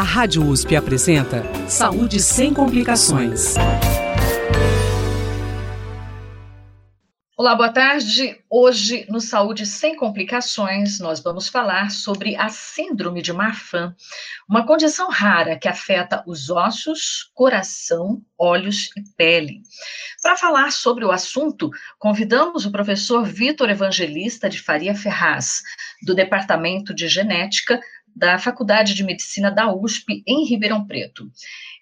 A 0.00 0.02
Rádio 0.02 0.46
USP 0.46 0.76
apresenta 0.76 1.42
Saúde 1.68 2.20
sem 2.20 2.54
complicações. 2.54 3.54
Olá, 7.36 7.54
boa 7.54 7.70
tarde. 7.70 8.38
Hoje, 8.50 9.06
no 9.10 9.20
Saúde 9.20 9.66
Sem 9.66 9.96
Complicações, 9.96 11.00
nós 11.00 11.20
vamos 11.20 11.48
falar 11.48 11.90
sobre 11.90 12.34
a 12.36 12.48
Síndrome 12.48 13.20
de 13.20 13.32
Marfan, 13.32 13.94
uma 14.48 14.66
condição 14.66 15.10
rara 15.10 15.58
que 15.58 15.68
afeta 15.68 16.22
os 16.26 16.48
ossos, 16.48 17.30
coração, 17.34 18.22
olhos 18.38 18.90
e 18.96 19.02
pele. 19.16 19.62
Para 20.22 20.36
falar 20.36 20.70
sobre 20.70 21.04
o 21.04 21.10
assunto, 21.10 21.70
convidamos 21.98 22.64
o 22.64 22.72
professor 22.72 23.24
Vitor 23.24 23.68
Evangelista 23.68 24.48
de 24.48 24.62
Faria 24.62 24.94
Ferraz, 24.94 25.62
do 26.02 26.14
Departamento 26.14 26.94
de 26.94 27.08
Genética 27.08 27.80
da 28.14 28.38
Faculdade 28.38 28.94
de 28.94 29.04
Medicina 29.04 29.50
da 29.50 29.72
USP, 29.72 30.22
em 30.26 30.46
Ribeirão 30.46 30.86
Preto. 30.86 31.30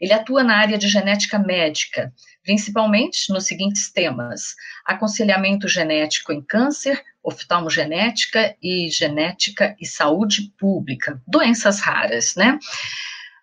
Ele 0.00 0.12
atua 0.12 0.42
na 0.42 0.56
área 0.56 0.78
de 0.78 0.88
genética 0.88 1.38
médica, 1.38 2.12
principalmente 2.42 3.32
nos 3.32 3.46
seguintes 3.46 3.90
temas: 3.92 4.54
aconselhamento 4.84 5.68
genético 5.68 6.32
em 6.32 6.42
câncer, 6.42 7.02
oftalmogenética 7.22 8.56
e 8.62 8.88
genética 8.88 9.76
e 9.80 9.86
saúde 9.86 10.52
pública, 10.58 11.20
doenças 11.26 11.80
raras, 11.80 12.34
né? 12.36 12.58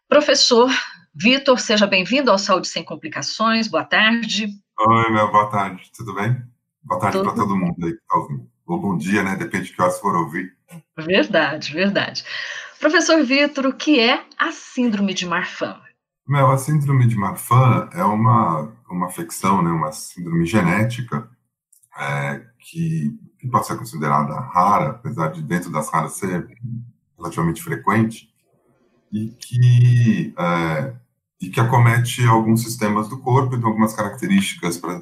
Professor 0.08 0.72
Vitor, 1.14 1.60
seja 1.60 1.88
bem-vindo 1.88 2.30
ao 2.30 2.38
Saúde 2.38 2.68
Sem 2.68 2.84
Complicações, 2.84 3.68
boa 3.68 3.86
tarde. 3.86 4.48
Oi, 4.78 5.12
meu, 5.12 5.32
boa 5.32 5.50
tarde, 5.50 5.90
tudo 5.96 6.14
bem? 6.14 6.36
Boa 6.84 7.00
tarde 7.00 7.22
para 7.22 7.34
todo 7.34 7.56
mundo 7.56 7.86
aí 7.86 7.94
que 7.94 8.02
está 8.02 8.18
ouvindo. 8.18 8.50
Ou 8.68 8.82
bom 8.82 8.98
dia, 8.98 9.24
né? 9.24 9.36
Depende 9.36 9.66
de 9.66 9.74
que 9.74 9.82
horas 9.82 10.00
for 10.00 10.16
ouvir. 10.16 10.52
Verdade, 10.98 11.72
verdade. 11.72 12.26
Professor 12.80 13.24
Vitor, 13.24 13.66
o 13.66 13.74
que 13.74 14.00
é 14.00 14.24
a 14.38 14.52
síndrome 14.52 15.14
de 15.14 15.26
Marfan? 15.26 15.80
Mel, 16.28 16.52
a 16.52 16.58
síndrome 16.58 17.08
de 17.08 17.16
Marfan 17.16 17.90
é 17.94 18.04
uma, 18.04 18.72
uma 18.90 19.08
afecção, 19.08 19.62
né, 19.62 19.70
uma 19.70 19.92
síndrome 19.92 20.46
genética 20.46 21.30
é, 21.98 22.42
que, 22.60 23.18
que, 23.40 23.48
pode 23.48 23.68
ser 23.68 23.78
considerada 23.78 24.34
rara, 24.40 24.90
apesar 24.90 25.30
de 25.30 25.42
dentro 25.42 25.72
das 25.72 25.90
raras 25.90 26.14
ser 26.14 26.48
relativamente 27.18 27.62
frequente, 27.62 28.30
e 29.12 29.30
que, 29.30 30.34
é, 30.38 30.94
e 31.42 31.50
que 31.50 31.60
acomete 31.60 32.26
alguns 32.26 32.64
sistemas 32.64 33.08
do 33.08 33.20
corpo 33.20 33.56
e 33.56 33.60
tem 33.60 33.68
algumas 33.68 33.94
características 33.94 34.78
para 34.78 35.02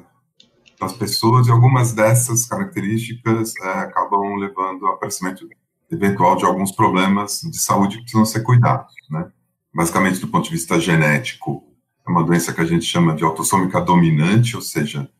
as 0.80 0.92
pessoas, 0.92 1.46
e 1.46 1.50
algumas 1.50 1.92
dessas 1.92 2.46
características 2.46 3.54
é, 3.56 3.68
acabam 3.80 4.36
levando 4.36 4.86
ao 4.86 4.94
aparecimento 4.94 5.48
eventual 5.94 6.36
de 6.36 6.44
alguns 6.44 6.72
problemas 6.72 7.40
de 7.42 7.58
saúde 7.58 7.96
que 7.96 8.02
precisam 8.02 8.24
ser 8.24 8.42
cuidados, 8.42 8.94
né? 9.10 9.30
Basicamente, 9.74 10.20
do 10.20 10.28
ponto 10.28 10.44
de 10.44 10.50
vista 10.50 10.78
genético, 10.78 11.64
é 12.06 12.10
uma 12.10 12.22
doença 12.22 12.52
que 12.52 12.60
a 12.60 12.64
gente 12.64 12.84
chama 12.84 13.14
de 13.14 13.24
autossômica 13.24 13.80
dominante, 13.80 14.54
ou 14.54 14.62
seja, 14.62 15.10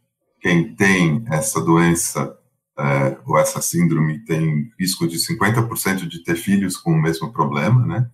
quem 0.40 0.74
tem 0.74 1.24
essa 1.28 1.60
doença 1.60 2.36
é, 2.78 3.18
ou 3.24 3.38
essa 3.38 3.60
síndrome 3.62 4.18
tem 4.24 4.70
risco 4.78 5.06
de 5.06 5.16
50% 5.16 6.06
de 6.06 6.22
ter 6.22 6.36
filhos 6.36 6.76
com 6.76 6.92
o 6.92 7.00
mesmo 7.00 7.32
problema, 7.32 7.86
né? 7.86 8.10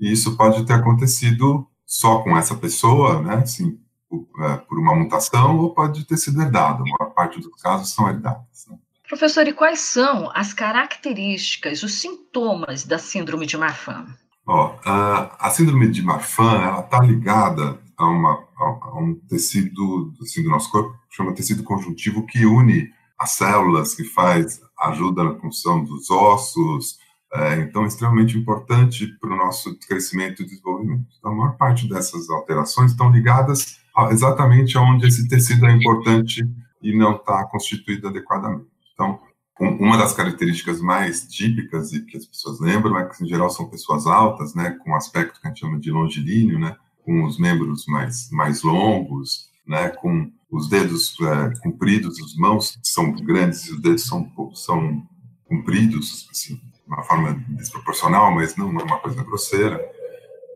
E 0.00 0.12
isso 0.12 0.36
pode 0.36 0.64
ter 0.64 0.74
acontecido 0.74 1.66
só 1.86 2.18
com 2.22 2.36
essa 2.36 2.54
pessoa, 2.54 3.22
né? 3.22 3.36
Assim, 3.36 3.78
por, 4.08 4.26
é, 4.40 4.64
uma 4.72 4.94
mutação, 4.94 5.58
ou 5.58 5.74
pode 5.74 6.04
ter 6.04 6.16
sido 6.16 6.40
herdado. 6.40 6.82
A 6.82 6.98
maior 6.98 7.14
parte 7.14 7.40
dos 7.40 7.62
casos 7.62 7.92
são 7.92 8.08
herdados. 8.08 8.66
Né? 8.68 8.78
Professor, 9.08 9.48
e 9.48 9.54
quais 9.54 9.80
são 9.80 10.30
as 10.34 10.52
características, 10.52 11.82
os 11.82 11.94
sintomas 11.94 12.84
da 12.84 12.98
síndrome 12.98 13.46
de 13.46 13.56
Marfan? 13.56 14.06
Ó, 14.46 14.76
a, 14.84 15.46
a 15.46 15.50
síndrome 15.50 15.88
de 15.88 16.02
Marfan, 16.02 16.62
ela 16.62 16.80
está 16.80 17.00
ligada 17.00 17.80
a, 17.96 18.06
uma, 18.06 18.44
a, 18.56 19.00
um 19.00 19.14
tecido 19.28 20.12
assim, 20.20 20.42
do 20.42 20.50
nosso 20.50 20.70
corpo, 20.70 20.94
chama 21.10 21.34
tecido 21.34 21.62
conjuntivo, 21.62 22.26
que 22.26 22.44
une 22.44 22.90
as 23.18 23.30
células, 23.30 23.94
que 23.94 24.04
faz, 24.04 24.60
ajuda 24.78 25.24
na 25.24 25.34
função 25.34 25.82
dos 25.82 26.10
ossos, 26.10 26.98
é, 27.32 27.60
então 27.60 27.84
é 27.84 27.86
extremamente 27.86 28.38
importante 28.38 29.06
para 29.20 29.32
o 29.32 29.36
nosso 29.36 29.76
crescimento 29.80 30.42
e 30.42 30.46
desenvolvimento. 30.46 31.06
Então, 31.18 31.32
a 31.32 31.34
maior 31.34 31.56
parte 31.56 31.88
dessas 31.88 32.30
alterações 32.30 32.92
estão 32.92 33.10
ligadas 33.10 33.80
a, 33.96 34.10
exatamente 34.10 34.76
aonde 34.76 35.06
esse 35.06 35.26
tecido 35.28 35.66
é 35.66 35.72
importante 35.72 36.46
e 36.80 36.96
não 36.96 37.16
está 37.16 37.44
constituído 37.46 38.08
adequadamente. 38.08 38.77
Então, 38.98 39.20
uma 39.60 39.96
das 39.96 40.12
características 40.12 40.80
mais 40.80 41.28
típicas 41.28 41.92
e 41.92 42.04
que 42.04 42.16
as 42.16 42.26
pessoas 42.26 42.58
lembram 42.58 42.98
é 42.98 43.04
que, 43.04 43.22
em 43.22 43.28
geral, 43.28 43.48
são 43.48 43.68
pessoas 43.68 44.08
altas, 44.08 44.56
né, 44.56 44.76
com 44.84 44.94
aspecto 44.94 45.40
que 45.40 45.46
a 45.46 45.50
gente 45.50 45.60
chama 45.60 45.78
de 45.78 45.92
longilíneo, 45.92 46.58
né, 46.58 46.76
com 47.04 47.24
os 47.24 47.38
membros 47.38 47.86
mais, 47.86 48.28
mais 48.32 48.62
longos, 48.64 49.50
né, 49.64 49.90
com 49.90 50.32
os 50.50 50.68
dedos 50.68 51.16
é, 51.20 51.60
compridos, 51.60 52.20
as 52.20 52.34
mãos 52.34 52.76
são 52.82 53.12
grandes 53.12 53.66
e 53.66 53.74
os 53.74 53.80
dedos 53.80 54.04
são, 54.04 54.28
são 54.54 55.06
compridos, 55.44 56.28
assim, 56.30 56.56
de 56.56 56.62
uma 56.86 57.04
forma 57.04 57.34
desproporcional, 57.50 58.34
mas 58.34 58.56
não 58.56 58.68
é 58.80 58.82
uma 58.82 58.98
coisa 58.98 59.22
grosseira. 59.22 59.80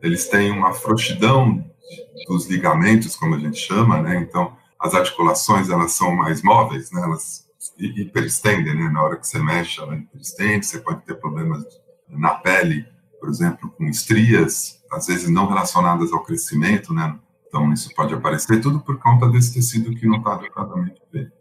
Eles 0.01 0.27
têm 0.27 0.51
uma 0.51 0.73
frouxidão 0.73 1.63
dos 2.27 2.47
ligamentos, 2.47 3.15
como 3.15 3.35
a 3.35 3.39
gente 3.39 3.57
chama, 3.57 4.01
né, 4.01 4.17
então 4.17 4.53
as 4.77 4.93
articulações 4.93 5.69
elas 5.69 5.93
são 5.93 6.13
mais 6.13 6.41
móveis, 6.41 6.91
né, 6.91 7.01
elas 7.01 7.42
hiperestendem, 7.77 8.75
né? 8.75 8.89
Na 8.89 9.03
hora 9.03 9.17
que 9.17 9.27
você 9.27 9.39
mexe, 9.39 9.79
ela 9.79 9.95
hiperestende, 9.95 10.65
você 10.65 10.79
pode 10.79 11.01
ter 11.01 11.15
problemas 11.15 11.63
na 12.07 12.35
pele, 12.35 12.85
por 13.19 13.29
exemplo, 13.29 13.69
com 13.71 13.85
estrias, 13.85 14.81
às 14.91 15.07
vezes 15.07 15.29
não 15.29 15.47
relacionadas 15.47 16.11
ao 16.11 16.23
crescimento, 16.23 16.93
né? 16.93 17.17
Então, 17.47 17.71
isso 17.71 17.93
pode 17.95 18.13
aparecer 18.13 18.61
tudo 18.61 18.79
por 18.79 18.97
conta 18.97 19.29
desse 19.29 19.53
tecido 19.53 19.95
que 19.95 20.07
não 20.07 20.17
está 20.17 20.33
adequadamente 20.33 21.01
feito. 21.11 21.31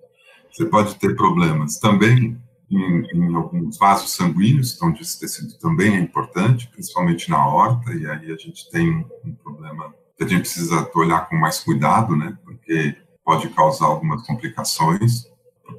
Você 0.51 0.67
pode 0.67 0.95
ter 0.97 1.17
problemas 1.17 1.79
também 1.79 2.39
em, 2.71 3.07
em, 3.15 3.35
alguns 3.35 3.79
vasos 3.79 4.15
sanguíneos, 4.15 4.81
onde 4.83 5.01
esse 5.01 5.19
tecido 5.19 5.59
também 5.59 5.97
é 5.97 5.99
importante, 5.99 6.69
principalmente 6.69 7.31
na 7.31 7.47
horta, 7.47 7.93
e 7.93 8.07
aí 8.07 8.31
a 8.31 8.37
gente 8.37 8.71
tem 8.71 9.07
um 9.25 9.35
problema 9.35 9.95
que 10.17 10.25
a 10.25 10.29
gente 10.29 10.41
precisa 10.41 10.91
olhar 10.95 11.29
com 11.29 11.37
mais 11.37 11.61
cuidado, 11.61 12.15
né? 12.15 12.37
Porque 12.45 12.97
pode 13.25 13.49
causar 13.51 13.87
algumas 13.87 14.27
complicações 14.27 15.32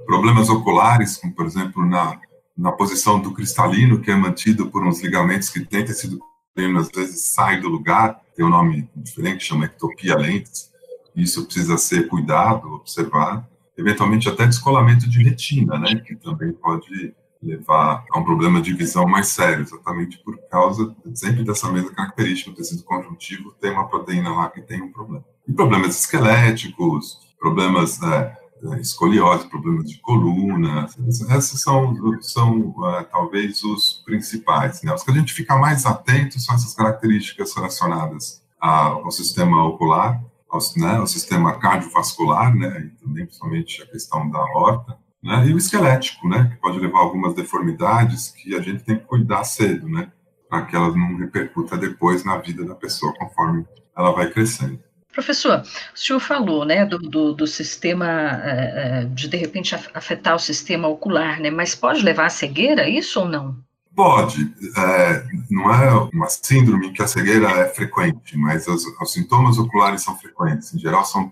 problemas 0.06 0.50
oculares, 0.50 1.18
como 1.18 1.34
por 1.34 1.46
exemplo 1.46 1.86
na, 1.86 2.20
na 2.58 2.72
posição 2.72 3.20
do 3.20 3.34
cristalino, 3.34 4.00
que 4.00 4.12
é 4.12 4.16
mantido 4.16 4.70
por 4.70 4.86
uns 4.86 5.02
ligamentos 5.02 5.50
que 5.50 5.66
têm 5.66 5.86
tecido 5.86 6.20
cristalino, 6.54 6.80
às 6.80 6.90
vezes 6.90 7.34
sai 7.34 7.60
do 7.60 7.70
lugar, 7.70 8.22
tem 8.36 8.46
um 8.46 8.50
nome 8.50 8.90
diferente, 8.96 9.46
chama 9.46 9.66
ectopia 9.66 10.16
lentes, 10.16 10.72
isso 11.16 11.46
precisa 11.46 11.78
ser 11.78 12.08
cuidado, 12.08 12.74
observado, 12.74 13.46
eventualmente 13.78 14.30
até 14.30 14.46
descolamento 14.46 15.10
de 15.10 15.24
retina, 15.24 15.78
né, 15.78 15.96
que 15.96 16.16
também 16.16 16.52
pode 16.52 17.14
levar 17.42 18.06
a 18.10 18.20
um 18.20 18.24
problema 18.24 18.62
de 18.62 18.74
visão 18.74 19.06
mais 19.06 19.28
sério, 19.28 19.64
exatamente 19.64 20.18
por 20.24 20.38
causa 20.50 20.96
sempre 21.14 21.44
dessa 21.44 21.70
mesma 21.72 21.92
característica, 21.92 22.52
o 22.52 22.54
tecido 22.54 22.84
conjuntivo 22.84 23.54
tem 23.60 23.72
uma 23.72 23.88
proteína 23.88 24.34
lá 24.34 24.50
que 24.50 24.62
tem 24.62 24.82
um 24.82 24.92
problema. 24.92 25.26
E 25.48 25.52
problemas 25.52 26.00
esqueléticos, 26.00 27.20
problemas 27.38 28.00
né, 28.00 28.36
escoliose, 28.80 29.48
problemas 29.48 29.90
de 29.90 30.00
coluna, 30.00 30.88
esses 31.08 31.62
são, 31.62 31.96
são 32.22 32.70
uh, 32.70 33.04
talvez 33.12 33.64
os 33.64 34.02
principais. 34.06 34.82
Né? 34.84 34.94
Os 34.94 35.04
que 35.04 35.12
a 35.12 35.14
gente 35.14 35.34
fica 35.34 35.56
mais 35.58 35.86
atento 35.86 36.40
são 36.40 36.56
essas 36.56 36.74
características 36.74 37.54
relacionadas 37.54 38.42
ao 38.60 39.12
sistema 39.12 39.66
ocular, 39.66 40.24
ao, 40.50 40.60
né, 40.78 40.96
ao 40.96 41.08
sistema 41.08 41.60
cardiovascular, 41.60 42.56
né, 42.56 42.86
e 42.86 43.04
também 43.04 43.26
principalmente 43.26 43.82
a 43.82 43.88
questão 43.88 44.30
da 44.30 44.40
horta, 44.40 44.98
né, 45.22 45.46
e 45.48 45.54
o 45.54 45.58
esquelético, 45.58 46.30
né, 46.30 46.50
que 46.50 46.62
pode 46.62 46.80
levar 46.80 47.00
a 47.00 47.02
algumas 47.02 47.34
deformidades 47.34 48.30
que 48.30 48.56
a 48.56 48.62
gente 48.62 48.84
tem 48.86 48.98
que 48.98 49.04
cuidar 49.04 49.44
cedo, 49.44 49.90
né, 49.90 50.10
para 50.50 50.62
que 50.62 50.76
elas 50.76 50.96
não 50.96 51.18
repercuta 51.18 51.76
depois 51.76 52.24
na 52.24 52.38
vida 52.38 52.64
da 52.64 52.76
pessoa 52.76 53.14
conforme 53.18 53.66
ela 53.98 54.12
vai 54.14 54.30
crescendo. 54.30 54.80
Professor, 55.14 55.62
o 55.62 55.98
senhor 55.98 56.20
falou, 56.20 56.66
né, 56.66 56.86
do, 56.86 56.98
do, 56.98 57.34
do 57.34 57.46
sistema, 57.46 58.06
uh, 58.06 59.06
de 59.10 59.28
de 59.28 59.38
repente 59.38 59.76
afetar 59.94 60.36
o 60.36 60.40
sistema 60.40 60.88
ocular, 60.88 61.40
né, 61.40 61.52
mas 61.52 61.76
pode 61.76 62.02
levar 62.02 62.26
à 62.26 62.30
cegueira 62.30 62.90
isso 62.90 63.20
ou 63.20 63.30
não? 63.30 63.56
Pode, 63.96 64.52
é, 64.76 65.24
não 65.52 65.72
é 65.72 66.10
uma 66.12 66.28
síndrome 66.28 66.92
que 66.92 67.04
a 67.04 67.08
cegueira 67.08 67.48
é 67.48 67.70
frequente, 67.70 68.36
mas 68.36 68.68
os, 68.68 68.84
os, 68.88 69.14
sintomas 69.14 69.60
oculares 69.60 70.02
são 70.02 70.18
frequentes. 70.18 70.74
Em 70.74 70.80
geral, 70.80 71.06
são 71.06 71.32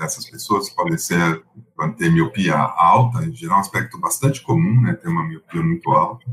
essas 0.00 0.30
pessoas 0.30 0.70
podem 0.70 0.96
ser 0.96 1.42
ter 1.96 2.12
miopia 2.12 2.54
alta, 2.56 3.24
em 3.24 3.34
geral, 3.34 3.56
é 3.56 3.58
um 3.58 3.62
aspecto 3.62 3.98
bastante 3.98 4.42
comum, 4.42 4.80
né, 4.80 4.94
ter 4.94 5.08
uma 5.08 5.26
miopia 5.26 5.60
muito 5.60 5.90
alta. 5.90 6.24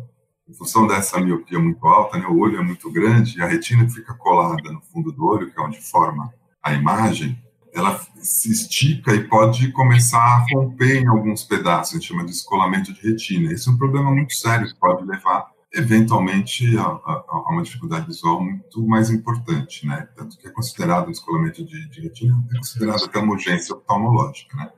Em 0.48 0.54
função 0.54 0.86
dessa 0.86 1.20
miopia 1.20 1.58
muito 1.58 1.88
alta, 1.88 2.20
né, 2.20 2.28
o 2.28 2.38
olho 2.38 2.60
é 2.60 2.64
muito 2.64 2.92
grande 2.92 3.40
e 3.40 3.42
a 3.42 3.48
retina 3.48 3.90
fica 3.90 4.14
colada 4.14 4.72
no 4.72 4.81
fundo 4.81 5.12
do 5.12 5.26
olho, 5.26 5.52
que 5.52 5.60
é 5.60 5.64
onde 5.64 5.81
forma 5.81 6.31
a 6.66 6.74
imagem, 6.74 7.40
ela 7.72 8.02
se 8.16 8.52
estica 8.52 9.14
e 9.14 9.28
pode 9.28 9.72
começar 9.72 10.18
a 10.18 10.46
romper 10.52 11.04
em 11.04 11.08
alguns 11.08 11.44
pedaços, 11.44 11.94
a 11.94 11.98
gente 11.98 12.08
chama 12.08 12.26
de 12.26 12.32
descolamento 12.32 12.92
de 12.92 13.02
retina. 13.02 13.54
Esse 13.54 13.70
é 13.70 13.72
um 13.72 13.78
problema 13.78 14.12
muito 14.12 14.34
sério 14.34 14.68
que 14.68 14.80
pode 14.80 15.06
levar 15.06 15.46
eventualmente 15.72 16.76
há, 16.78 16.84
há, 16.84 17.50
uma 17.52 17.62
dificuldade 17.62 18.08
visual 18.08 18.42
muito 18.42 18.88
mais 18.88 19.12
importante, 19.12 19.86
né? 19.86 20.08
Tanto 20.16 20.40
que 20.40 20.48
é 20.48 20.52
considerado 20.52 21.08
o 21.08 21.12
descolamento 21.12 21.64
de, 21.64 21.88
de 21.90 22.02
retina, 22.02 22.44
é 22.52 22.58
considerado 22.58 23.04
até 23.04 23.20
uma 23.20 23.34
urgência 23.34 23.76
oftalmológica, 23.76 24.58
né? 24.58 24.70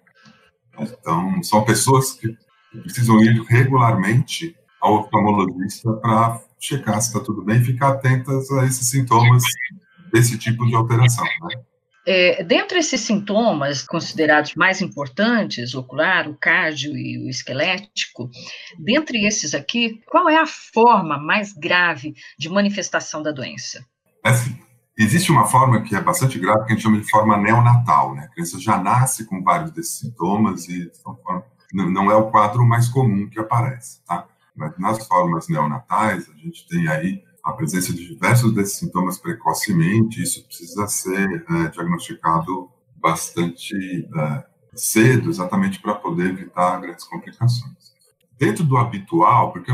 Então, 0.78 1.42
são 1.42 1.64
pessoas 1.64 2.14
que 2.14 2.36
precisam 2.82 3.24
ir 3.24 3.42
regularmente 3.44 4.58
ao 4.82 5.02
oftalmologista 5.02 5.94
para 5.94 6.42
checar 6.60 7.00
se 7.02 7.08
está 7.10 7.20
tudo 7.22 7.44
bem 7.44 7.62
e 7.62 7.64
ficar 7.64 7.90
atentas 7.90 8.52
a 8.52 8.66
esses 8.66 8.90
sintomas 8.90 9.44
desse 10.12 10.38
tipo 10.38 10.66
de 10.66 10.76
alteração, 10.76 11.24
né? 11.24 11.62
É, 12.10 12.42
dentre 12.42 12.80
esses 12.80 13.02
sintomas 13.02 13.84
considerados 13.84 14.56
mais 14.56 14.82
importantes, 14.82 15.76
ocular, 15.76 16.30
o 16.30 16.38
cardio 16.38 16.96
e 16.96 17.18
o 17.18 17.28
esquelético, 17.28 18.30
dentre 18.80 19.26
esses 19.26 19.54
aqui, 19.54 20.02
qual 20.10 20.30
é 20.30 20.38
a 20.38 20.48
forma 20.48 21.18
mais 21.18 21.52
grave 21.52 22.16
de 22.40 22.48
manifestação 22.48 23.22
da 23.22 23.34
doença? 23.34 23.86
Assim, 24.24 24.58
existe 24.98 25.34
uma 25.34 25.48
forma 25.48 25.82
que 25.82 25.98
é 25.98 26.00
bastante 26.00 26.40
grave, 26.40 26.66
que 26.66 26.72
a 26.72 26.76
gente 26.76 26.84
chama 26.84 27.02
de 27.02 27.10
forma 27.10 27.38
neonatal, 27.38 28.16
né? 28.16 28.24
A 28.24 28.28
criança 28.30 28.58
já 28.58 28.78
nasce 28.78 29.26
com 29.26 29.44
vários 29.44 29.72
desses 29.72 30.00
sintomas 30.00 30.70
e 30.70 30.90
não 31.74 32.10
é 32.10 32.16
o 32.16 32.32
quadro 32.32 32.66
mais 32.66 32.88
comum 32.88 33.28
que 33.30 33.38
aparece, 33.38 34.02
tá? 34.06 34.26
Mas 34.56 34.80
nas 34.80 35.06
formas 35.06 35.50
neonatais, 35.50 36.30
a 36.30 36.38
gente 36.38 36.66
tem 36.70 36.88
aí 36.88 37.22
a 37.48 37.54
presença 37.54 37.94
de 37.94 38.06
diversos 38.06 38.54
desses 38.54 38.78
sintomas 38.78 39.18
precocemente, 39.18 40.22
isso 40.22 40.46
precisa 40.46 40.86
ser 40.86 41.46
é, 41.50 41.70
diagnosticado 41.70 42.70
bastante 42.98 43.74
é, 43.74 44.46
cedo, 44.76 45.30
exatamente 45.30 45.80
para 45.80 45.96
poder 45.96 46.32
evitar 46.32 46.82
grandes 46.82 47.06
complicações. 47.06 47.96
Dentro 48.38 48.66
do 48.66 48.76
habitual, 48.76 49.54
porque 49.54 49.72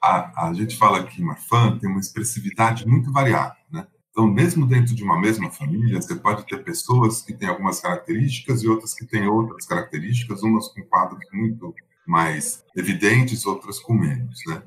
a, 0.00 0.46
a 0.46 0.52
gente 0.54 0.76
fala 0.76 1.02
que 1.02 1.20
Marfan 1.20 1.76
tem 1.78 1.90
uma 1.90 1.98
expressividade 1.98 2.86
muito 2.86 3.10
variável, 3.10 3.60
né? 3.72 3.84
Então, 4.10 4.28
mesmo 4.28 4.64
dentro 4.64 4.94
de 4.94 5.02
uma 5.02 5.20
mesma 5.20 5.50
família, 5.50 6.00
você 6.00 6.14
pode 6.14 6.46
ter 6.46 6.62
pessoas 6.62 7.22
que 7.22 7.32
têm 7.32 7.48
algumas 7.48 7.80
características 7.80 8.62
e 8.62 8.68
outras 8.68 8.94
que 8.94 9.04
têm 9.04 9.26
outras 9.26 9.66
características, 9.66 10.44
umas 10.44 10.68
com 10.68 10.82
quadros 10.82 11.24
muito 11.32 11.74
mais 12.06 12.64
evidentes, 12.76 13.44
outras 13.44 13.80
com 13.80 13.94
menos, 13.94 14.38
né? 14.46 14.62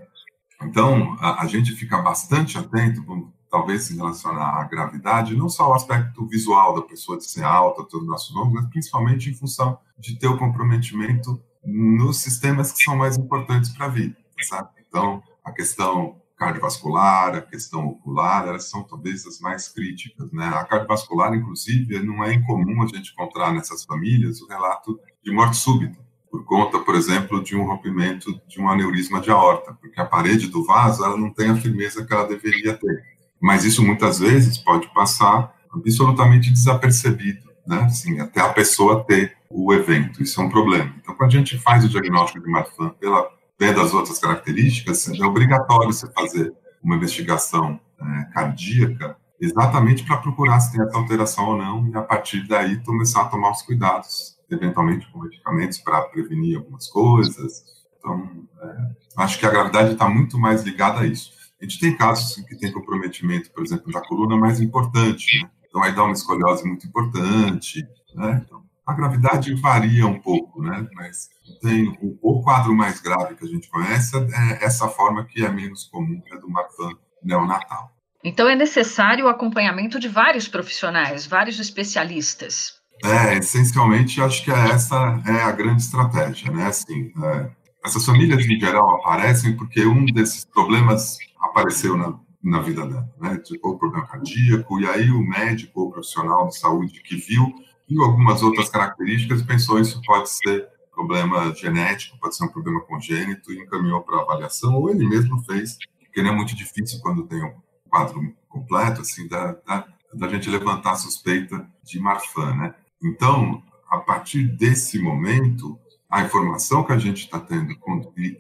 Então, 0.64 1.16
a, 1.20 1.44
a 1.44 1.48
gente 1.48 1.74
fica 1.74 2.02
bastante 2.02 2.58
atento, 2.58 3.04
talvez 3.50 3.84
se 3.84 3.96
relacionar 3.96 4.62
à 4.62 4.64
gravidade, 4.64 5.36
não 5.36 5.50
só 5.50 5.64
ao 5.64 5.74
aspecto 5.74 6.26
visual 6.26 6.76
da 6.76 6.82
pessoa 6.82 7.18
de 7.18 7.26
ser 7.26 7.44
alta, 7.44 7.84
todo 7.84 8.04
o 8.04 8.08
nosso 8.08 8.34
nome, 8.34 8.54
mas 8.54 8.66
principalmente 8.68 9.30
em 9.30 9.34
função 9.34 9.78
de 10.00 10.18
ter 10.18 10.28
o 10.28 10.38
comprometimento 10.38 11.42
nos 11.64 12.22
sistemas 12.22 12.72
que 12.72 12.84
são 12.84 12.96
mais 12.96 13.18
importantes 13.18 13.70
para 13.72 13.86
a 13.86 13.90
vida, 13.90 14.16
sabe? 14.42 14.70
Então, 14.88 15.22
a 15.44 15.52
questão 15.52 16.22
cardiovascular, 16.38 17.36
a 17.36 17.42
questão 17.42 17.86
ocular, 17.86 18.48
elas 18.48 18.68
são 18.68 18.82
talvez 18.84 19.28
as 19.28 19.40
mais 19.40 19.68
críticas, 19.68 20.32
né? 20.32 20.48
A 20.48 20.64
cardiovascular, 20.64 21.34
inclusive, 21.36 22.04
não 22.04 22.24
é 22.24 22.34
incomum 22.34 22.82
a 22.82 22.88
gente 22.88 23.12
encontrar 23.12 23.54
nessas 23.54 23.84
famílias 23.84 24.42
o 24.42 24.48
relato 24.48 25.00
de 25.24 25.32
morte 25.32 25.58
súbita, 25.58 26.00
por 26.32 26.46
conta, 26.46 26.80
por 26.80 26.96
exemplo, 26.96 27.44
de 27.44 27.58
um 27.58 27.66
rompimento 27.66 28.42
de 28.48 28.62
um 28.62 28.70
aneurisma 28.70 29.20
de 29.20 29.30
aorta, 29.30 29.74
porque 29.74 30.00
a 30.00 30.06
parede 30.06 30.48
do 30.48 30.66
vaso 30.66 31.04
ela 31.04 31.18
não 31.18 31.30
tem 31.30 31.50
a 31.50 31.56
firmeza 31.56 32.06
que 32.06 32.14
ela 32.14 32.26
deveria 32.26 32.74
ter. 32.74 33.04
Mas 33.40 33.66
isso 33.66 33.84
muitas 33.84 34.20
vezes 34.20 34.58
pode 34.58 34.88
passar 34.94 35.54
absolutamente 35.74 36.50
desapercebido, 36.50 37.52
né? 37.68 37.82
Assim, 37.84 38.20
até 38.22 38.40
a 38.40 38.50
pessoa 38.50 39.04
ter 39.04 39.36
o 39.50 39.74
evento, 39.74 40.24
isso 40.24 40.40
é 40.40 40.44
um 40.46 40.50
problema. 40.50 40.94
Então, 41.02 41.14
quando 41.16 41.36
a 41.36 41.38
gente 41.38 41.58
faz 41.58 41.84
o 41.84 41.90
diagnóstico 41.90 42.44
de 42.46 42.50
Marfan 42.50 42.90
pela 43.00 43.30
vendo 43.60 43.80
as 43.80 43.94
outras 43.94 44.18
características, 44.18 45.08
é 45.08 45.24
obrigatório 45.24 45.94
você 45.94 46.12
fazer 46.14 46.52
uma 46.82 46.96
investigação 46.96 47.80
é, 48.02 48.24
cardíaca 48.34 49.16
exatamente 49.40 50.04
para 50.04 50.18
procurar 50.18 50.60
se 50.60 50.72
tem 50.72 50.82
essa 50.82 50.98
alteração 50.98 51.50
ou 51.50 51.58
não 51.58 51.88
e 51.88 51.96
a 51.96 52.02
partir 52.02 52.48
daí 52.48 52.78
começar 52.84 53.22
a 53.22 53.26
tomar 53.26 53.52
os 53.52 53.62
cuidados 53.62 54.36
eventualmente 54.54 55.10
com 55.12 55.20
medicamentos 55.20 55.78
para 55.80 56.02
prevenir 56.04 56.58
algumas 56.58 56.88
coisas. 56.88 57.64
Então, 57.98 58.48
é, 58.62 59.24
acho 59.24 59.40
que 59.40 59.46
a 59.46 59.52
gravidade 59.52 59.94
está 59.94 60.10
muito 60.10 60.38
mais 60.38 60.64
ligada 60.64 61.02
a 61.02 61.08
isso. 61.08 61.32
A 61.62 61.64
gente 61.64 61.80
tem 61.80 61.96
casos 61.96 62.44
que 62.46 62.58
tem 62.58 62.72
comprometimento, 62.72 63.52
por 63.52 63.64
exemplo, 63.64 63.92
da 63.92 64.02
coluna 64.02 64.36
mais 64.36 64.60
importante, 64.60 65.42
né? 65.44 65.50
Então, 65.68 65.84
aí 65.84 65.94
dá 65.94 66.04
uma 66.04 66.14
escoliose 66.14 66.68
muito 66.68 66.86
importante, 66.86 67.88
né? 68.14 68.44
Então, 68.46 68.62
a 68.86 68.94
gravidade 68.94 69.54
varia 69.56 70.06
um 70.06 70.20
pouco, 70.20 70.62
né? 70.62 70.86
Mas 70.96 71.30
tem 71.62 71.98
o, 72.02 72.18
o, 72.22 72.42
quadro 72.42 72.76
mais 72.76 73.00
grave 73.00 73.36
que 73.36 73.46
a 73.46 73.48
gente 73.48 73.70
conhece 73.70 74.18
é 74.18 74.66
essa 74.66 74.90
forma 74.90 75.24
que 75.26 75.46
é 75.46 75.50
menos 75.50 75.86
comum, 75.86 76.20
que 76.20 76.34
é 76.34 76.38
do 76.38 76.50
Marfan 76.50 76.92
neonatal. 77.24 77.92
Então, 78.24 78.50
é 78.50 78.56
necessário 78.56 79.26
o 79.26 79.30
acompanhamento 79.30 80.00
de 80.00 80.08
vários 80.08 80.48
profissionais, 80.48 81.26
vários 81.26 81.60
especialistas. 81.60 82.81
É, 83.04 83.38
essencialmente, 83.38 84.22
acho 84.22 84.44
que 84.44 84.52
essa 84.52 85.22
é 85.26 85.42
a 85.42 85.52
grande 85.52 85.82
estratégia, 85.82 86.52
né? 86.52 86.68
Assim, 86.68 87.12
é, 87.24 87.50
essas 87.84 88.06
famílias, 88.06 88.46
em 88.46 88.60
geral, 88.60 88.96
aparecem 88.96 89.56
porque 89.56 89.86
um 89.86 90.06
desses 90.06 90.46
problemas 90.46 91.18
apareceu 91.40 91.98
na, 91.98 92.20
na 92.44 92.62
vida 92.62 92.86
dela, 92.86 93.10
né? 93.20 93.42
O 93.64 93.78
problema 93.78 94.06
cardíaco, 94.06 94.80
e 94.80 94.88
aí 94.88 95.10
o 95.10 95.22
médico 95.22 95.82
ou 95.82 95.92
profissional 95.92 96.48
de 96.48 96.58
saúde 96.58 97.02
que 97.02 97.16
viu, 97.16 97.52
viu 97.90 98.04
algumas 98.04 98.44
outras 98.44 98.70
características 98.70 99.42
e 99.42 99.46
pensou 99.46 99.80
isso 99.80 100.02
pode 100.06 100.30
ser 100.30 100.68
problema 100.92 101.54
genético, 101.56 102.20
pode 102.20 102.36
ser 102.36 102.46
um 102.46 102.50
problema 102.50 102.82
congênito, 102.82 103.52
e 103.52 103.60
encaminhou 103.60 104.02
para 104.02 104.22
avaliação, 104.22 104.76
ou 104.76 104.90
ele 104.90 105.08
mesmo 105.08 105.44
fez, 105.44 105.78
porque 106.00 106.22
não 106.22 106.32
é 106.32 106.36
muito 106.36 106.56
difícil 106.56 107.00
quando 107.02 107.24
tem 107.24 107.44
um 107.44 107.54
quadro 107.90 108.22
completo, 108.48 109.02
assim, 109.02 109.28
da, 109.28 109.54
da, 109.66 109.88
da 110.14 110.28
gente 110.28 110.50
levantar 110.50 110.92
a 110.92 110.96
suspeita 110.96 111.68
de 111.84 112.00
Marfan, 112.00 112.54
né? 112.56 112.76
Então, 113.04 113.64
a 113.90 113.98
partir 113.98 114.44
desse 114.44 115.00
momento, 115.00 115.80
a 116.10 116.22
informação 116.22 116.84
que 116.84 116.92
a 116.92 116.98
gente 116.98 117.26
está 117.26 117.40
tendo, 117.40 117.74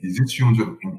existe 0.03 0.43
um, 0.43 0.53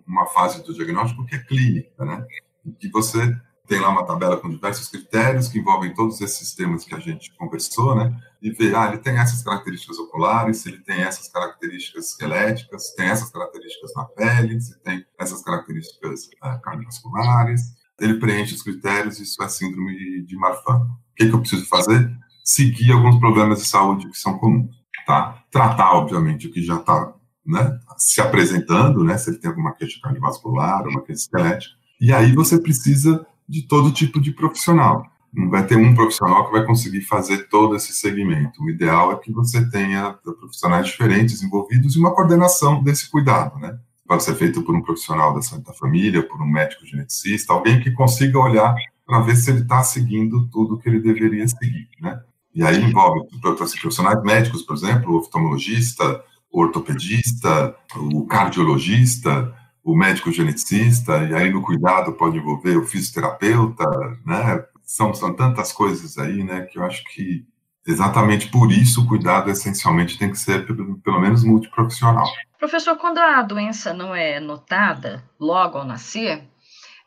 uma 0.06 0.26
fase 0.26 0.64
do 0.64 0.74
diagnóstico 0.74 1.24
que 1.26 1.34
é 1.34 1.38
clínica, 1.38 2.04
né? 2.04 2.26
Em 2.64 2.72
que 2.72 2.88
você 2.88 3.36
tem 3.66 3.80
lá 3.80 3.88
uma 3.88 4.04
tabela 4.04 4.36
com 4.36 4.50
diversos 4.50 4.88
critérios 4.88 5.48
que 5.48 5.58
envolvem 5.58 5.94
todos 5.94 6.20
esses 6.20 6.36
sistemas 6.36 6.84
que 6.84 6.94
a 6.94 6.98
gente 6.98 7.34
conversou, 7.36 7.94
né? 7.94 8.14
E 8.40 8.50
ver, 8.50 8.74
ah, 8.74 8.88
ele 8.88 8.98
tem 8.98 9.16
essas 9.16 9.42
características 9.42 9.98
oculares, 9.98 10.66
ele 10.66 10.78
tem 10.78 11.02
essas 11.02 11.28
características 11.28 12.10
esqueléticas, 12.10 12.92
tem 12.94 13.06
essas 13.06 13.30
características 13.30 13.92
na 13.94 14.04
pele, 14.04 14.60
se 14.60 14.78
tem 14.80 15.04
essas 15.18 15.42
características 15.42 16.26
uh, 16.42 16.60
cardiovasculares, 16.60 17.60
ele 18.00 18.18
preenche 18.18 18.54
os 18.54 18.62
critérios, 18.62 19.20
isso 19.20 19.42
é 19.42 19.48
síndrome 19.48 20.22
de 20.24 20.36
Marfan. 20.36 20.78
O 20.78 21.14
que, 21.14 21.28
que 21.28 21.34
eu 21.34 21.40
preciso 21.40 21.66
fazer? 21.66 22.10
Seguir 22.42 22.92
alguns 22.92 23.18
problemas 23.18 23.60
de 23.60 23.66
saúde 23.66 24.08
que 24.08 24.18
são 24.18 24.38
comuns, 24.38 24.74
tá? 25.06 25.42
Tratar, 25.50 25.92
obviamente, 25.92 26.46
o 26.46 26.52
que 26.52 26.62
já 26.62 26.76
está 26.76 27.12
né, 27.44 27.78
se 27.96 28.20
apresentando, 28.20 29.02
né, 29.04 29.18
se 29.18 29.30
ele 29.30 29.38
tem 29.38 29.50
alguma 29.50 29.72
queixa 29.72 29.98
cardiovascular, 30.02 30.86
uma 30.86 31.02
queixa 31.02 31.22
esquelética, 31.22 31.74
e 32.00 32.12
aí 32.12 32.32
você 32.32 32.60
precisa 32.60 33.26
de 33.48 33.62
todo 33.62 33.92
tipo 33.92 34.20
de 34.20 34.32
profissional. 34.32 35.04
Não 35.32 35.48
vai 35.48 35.66
ter 35.66 35.76
um 35.76 35.94
profissional 35.94 36.46
que 36.46 36.52
vai 36.52 36.64
conseguir 36.64 37.02
fazer 37.02 37.48
todo 37.48 37.74
esse 37.74 37.94
segmento. 37.94 38.62
O 38.62 38.68
ideal 38.68 39.12
é 39.12 39.16
que 39.16 39.32
você 39.32 39.68
tenha 39.70 40.12
profissionais 40.22 40.86
diferentes 40.86 41.42
envolvidos 41.42 41.96
e 41.96 41.98
uma 41.98 42.14
coordenação 42.14 42.82
desse 42.82 43.10
cuidado, 43.10 43.58
né? 43.58 43.78
Pode 44.06 44.24
ser 44.24 44.34
feito 44.34 44.62
por 44.62 44.74
um 44.74 44.82
profissional 44.82 45.32
da 45.32 45.40
saúde 45.40 45.64
da 45.64 45.72
família, 45.72 46.26
por 46.26 46.40
um 46.42 46.46
médico 46.46 46.84
geneticista, 46.84 47.52
alguém 47.52 47.80
que 47.80 47.92
consiga 47.92 48.38
olhar 48.38 48.74
para 49.06 49.20
ver 49.20 49.36
se 49.36 49.50
ele 49.50 49.60
está 49.60 49.82
seguindo 49.82 50.48
tudo 50.48 50.78
que 50.78 50.88
ele 50.88 51.00
deveria 51.00 51.48
seguir, 51.48 51.88
né? 52.00 52.20
E 52.54 52.62
aí 52.62 52.82
envolve 52.82 53.26
profissionais 53.40 54.22
médicos, 54.22 54.62
por 54.62 54.76
exemplo, 54.76 55.12
o 55.12 55.18
oftalmologista, 55.18 56.22
o 56.50 56.60
ortopedista, 56.60 57.74
o 57.96 58.26
cardiologista, 58.26 59.54
o 59.82 59.96
médico 59.96 60.30
geneticista, 60.30 61.24
e 61.24 61.34
aí 61.34 61.50
no 61.50 61.62
cuidado 61.62 62.12
pode 62.12 62.36
envolver 62.36 62.76
o 62.76 62.86
fisioterapeuta, 62.86 63.84
né? 64.24 64.64
São, 64.84 65.14
são 65.14 65.34
tantas 65.34 65.72
coisas 65.72 66.18
aí, 66.18 66.44
né, 66.44 66.62
que 66.62 66.78
eu 66.78 66.84
acho 66.84 67.02
que 67.04 67.46
exatamente 67.86 68.48
por 68.48 68.70
isso 68.70 69.02
o 69.02 69.08
cuidado 69.08 69.50
essencialmente 69.50 70.18
tem 70.18 70.30
que 70.30 70.38
ser 70.38 70.66
pelo, 70.66 70.98
pelo 70.98 71.20
menos 71.20 71.42
multiprofissional. 71.42 72.26
Professor, 72.58 72.96
quando 72.96 73.18
a 73.18 73.42
doença 73.42 73.94
não 73.94 74.14
é 74.14 74.38
notada 74.38 75.24
logo 75.40 75.78
ao 75.78 75.84
nascer, 75.84 76.44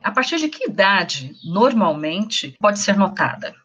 a 0.04 0.12
partir 0.12 0.38
de 0.38 0.50
que 0.50 0.70
idade 0.70 1.34
normalmente 1.44 2.56
pode 2.60 2.80
ser 2.80 2.98
notada? 2.98 3.56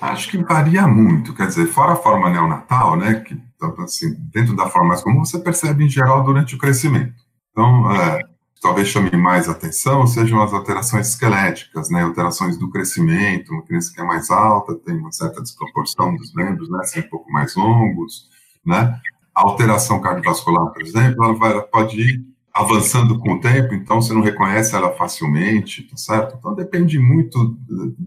Acho 0.00 0.30
que 0.30 0.38
varia 0.38 0.86
muito, 0.86 1.34
quer 1.34 1.46
dizer, 1.46 1.66
fora 1.66 1.92
a 1.92 1.96
forma 1.96 2.30
neonatal, 2.30 2.96
né, 2.96 3.20
que 3.20 3.36
assim, 3.78 4.14
dentro 4.32 4.54
da 4.54 4.68
forma 4.68 4.88
mais 4.88 5.02
comum, 5.02 5.24
você 5.24 5.38
percebe 5.38 5.84
em 5.84 5.88
geral 5.88 6.22
durante 6.22 6.54
o 6.54 6.58
crescimento. 6.58 7.14
Então, 7.50 7.90
é, 7.92 8.20
talvez 8.60 8.88
chame 8.88 9.10
mais 9.16 9.48
atenção 9.48 10.06
sejam 10.06 10.42
as 10.42 10.52
alterações 10.52 11.08
esqueléticas, 11.08 11.90
né, 11.90 12.02
alterações 12.02 12.58
do 12.58 12.70
crescimento, 12.70 13.52
uma 13.52 13.62
criança 13.62 13.92
que 13.92 14.00
é 14.00 14.04
mais 14.04 14.30
alta, 14.30 14.74
tem 14.74 14.96
uma 14.96 15.12
certa 15.12 15.42
desproporção 15.42 16.14
dos 16.16 16.32
membros, 16.34 16.68
né, 16.70 16.82
ser 16.84 17.00
um 17.00 17.08
pouco 17.08 17.30
mais 17.30 17.54
longos, 17.56 18.28
né, 18.64 18.98
a 19.34 19.42
alteração 19.42 20.00
cardiovascular, 20.00 20.66
por 20.72 20.82
exemplo, 20.82 21.24
ela, 21.24 21.34
vai, 21.34 21.60
pode 21.62 22.00
ir 22.00 22.35
avançando 22.56 23.18
com 23.18 23.34
o 23.34 23.40
tempo, 23.40 23.74
então 23.74 24.00
você 24.00 24.14
não 24.14 24.22
reconhece 24.22 24.74
ela 24.74 24.90
facilmente, 24.92 25.82
tá 25.82 25.96
certo? 25.96 26.36
Então 26.38 26.54
depende 26.54 26.98
muito 26.98 27.54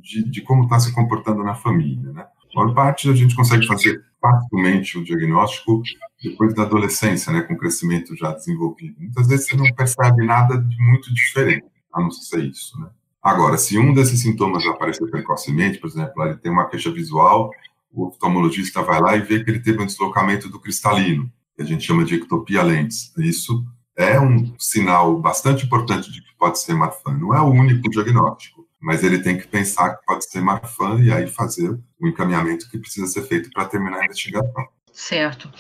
de, 0.02 0.24
de 0.28 0.42
como 0.42 0.64
está 0.64 0.80
se 0.80 0.92
comportando 0.92 1.44
na 1.44 1.54
família, 1.54 2.12
né? 2.12 2.26
A 2.52 2.60
maior 2.60 2.74
parte 2.74 3.08
a 3.08 3.14
gente 3.14 3.36
consegue 3.36 3.68
fazer 3.68 4.04
facilmente 4.20 4.98
o 4.98 5.04
diagnóstico 5.04 5.84
depois 6.22 6.56
da 6.56 6.64
adolescência, 6.64 7.32
né, 7.32 7.42
com 7.42 7.56
crescimento 7.56 8.16
já 8.18 8.32
desenvolvido. 8.32 8.96
Muitas 9.00 9.28
vezes 9.28 9.48
você 9.48 9.56
não 9.56 9.72
percebe 9.76 10.26
nada 10.26 10.58
de 10.58 10.78
muito 10.82 11.14
diferente, 11.14 11.68
a 11.94 12.02
não 12.02 12.10
ser 12.10 12.44
isso, 12.44 12.78
né? 12.80 12.90
Agora, 13.22 13.56
se 13.56 13.78
um 13.78 13.94
desses 13.94 14.20
sintomas 14.22 14.66
aparecer 14.66 15.08
precocemente, 15.12 15.78
por 15.78 15.90
exemplo, 15.90 16.24
ele 16.24 16.38
tem 16.38 16.52
uma 16.52 16.68
queixa 16.68 16.92
visual, 16.92 17.52
o 17.94 18.08
oftalmologista 18.08 18.82
vai 18.82 19.00
lá 19.00 19.16
e 19.16 19.22
vê 19.22 19.44
que 19.44 19.52
ele 19.52 19.60
teve 19.60 19.80
um 19.80 19.86
deslocamento 19.86 20.50
do 20.50 20.60
cristalino, 20.60 21.32
que 21.56 21.62
a 21.62 21.66
gente 21.66 21.86
chama 21.86 22.04
de 22.04 22.16
ectopia 22.16 22.64
lentes. 22.64 23.14
Isso 23.18 23.64
é 24.00 24.18
um 24.18 24.58
sinal 24.58 25.20
bastante 25.20 25.66
importante 25.66 26.10
de 26.10 26.22
que 26.22 26.34
pode 26.38 26.58
ser 26.58 26.74
Marfan. 26.74 27.18
Não 27.18 27.36
é 27.36 27.42
o 27.42 27.50
único 27.50 27.90
diagnóstico, 27.90 28.66
mas 28.80 29.04
ele 29.04 29.20
tem 29.20 29.38
que 29.38 29.46
pensar 29.46 29.98
que 29.98 30.06
pode 30.06 30.24
ser 30.24 30.40
Marfan 30.42 31.02
e 31.02 31.12
aí 31.12 31.28
fazer 31.28 31.78
o 32.00 32.08
encaminhamento 32.08 32.70
que 32.72 32.78
precisa 32.78 33.08
ser 33.08 33.24
feito 33.24 33.50
para 33.52 33.66
terminar 33.66 34.00
a 34.00 34.06
investigação. 34.06 34.68
Certo. 34.94 35.52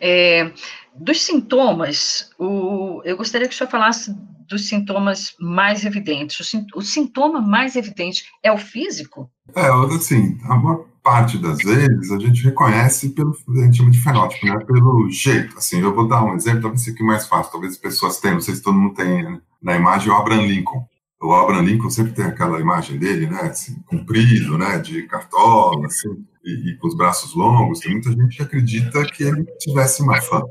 É, 0.00 0.52
dos 0.92 1.22
sintomas, 1.22 2.30
o, 2.36 3.00
eu 3.04 3.16
gostaria 3.16 3.46
que 3.46 3.54
o 3.54 3.56
senhor 3.56 3.70
falasse 3.70 4.12
dos 4.48 4.68
sintomas 4.68 5.36
mais 5.38 5.84
evidentes. 5.84 6.52
O, 6.52 6.78
o, 6.78 6.82
sintoma 6.82 7.40
mais 7.40 7.76
evidente 7.76 8.24
é 8.42 8.50
o 8.50 8.58
físico? 8.58 9.30
É, 9.54 9.68
assim, 9.94 10.36
a 10.44 10.56
maior 10.56 10.84
parte 11.04 11.36
das 11.36 11.58
vezes 11.58 12.10
a 12.10 12.18
gente 12.18 12.42
reconhece 12.42 13.10
pelo, 13.10 13.36
a 13.46 13.64
gente 13.64 13.76
chama 13.76 13.90
de 13.90 14.00
fenótipo, 14.00 14.46
né, 14.46 14.58
pelo 14.64 15.10
jeito. 15.10 15.58
Assim, 15.58 15.80
eu 15.80 15.94
vou 15.94 16.08
dar 16.08 16.24
um 16.24 16.34
exemplo, 16.34 16.62
talvez 16.62 16.82
fique 16.82 17.02
mais 17.02 17.26
fácil, 17.26 17.52
talvez 17.52 17.74
as 17.74 17.78
pessoas 17.78 18.18
tenham, 18.18 18.36
não 18.36 18.40
sei 18.40 18.54
se 18.54 18.62
todo 18.62 18.78
mundo 18.78 18.94
tem 18.94 19.22
né, 19.22 19.38
na 19.62 19.76
imagem 19.76 20.10
o 20.10 20.16
Abraham 20.16 20.46
Lincoln. 20.46 20.88
O 21.22 21.32
Abraham 21.34 21.62
Lincoln 21.62 21.90
sempre 21.90 22.12
tem 22.12 22.24
aquela 22.24 22.58
imagem 22.58 22.98
dele, 22.98 23.26
né, 23.26 23.42
assim, 23.42 23.74
comprido, 23.86 24.56
né, 24.56 24.78
de 24.78 25.02
cartola, 25.02 25.86
assim, 25.86 26.24
e, 26.42 26.70
e, 26.70 26.76
com 26.78 26.88
os 26.88 26.96
braços 26.96 27.34
longos, 27.34 27.80
tem 27.80 27.92
muita 27.92 28.10
gente 28.10 28.38
que 28.38 28.42
acredita 28.42 29.04
que 29.04 29.24
ele 29.24 29.44
tivesse 29.58 30.02
uma 30.02 30.20
fã, 30.22 30.42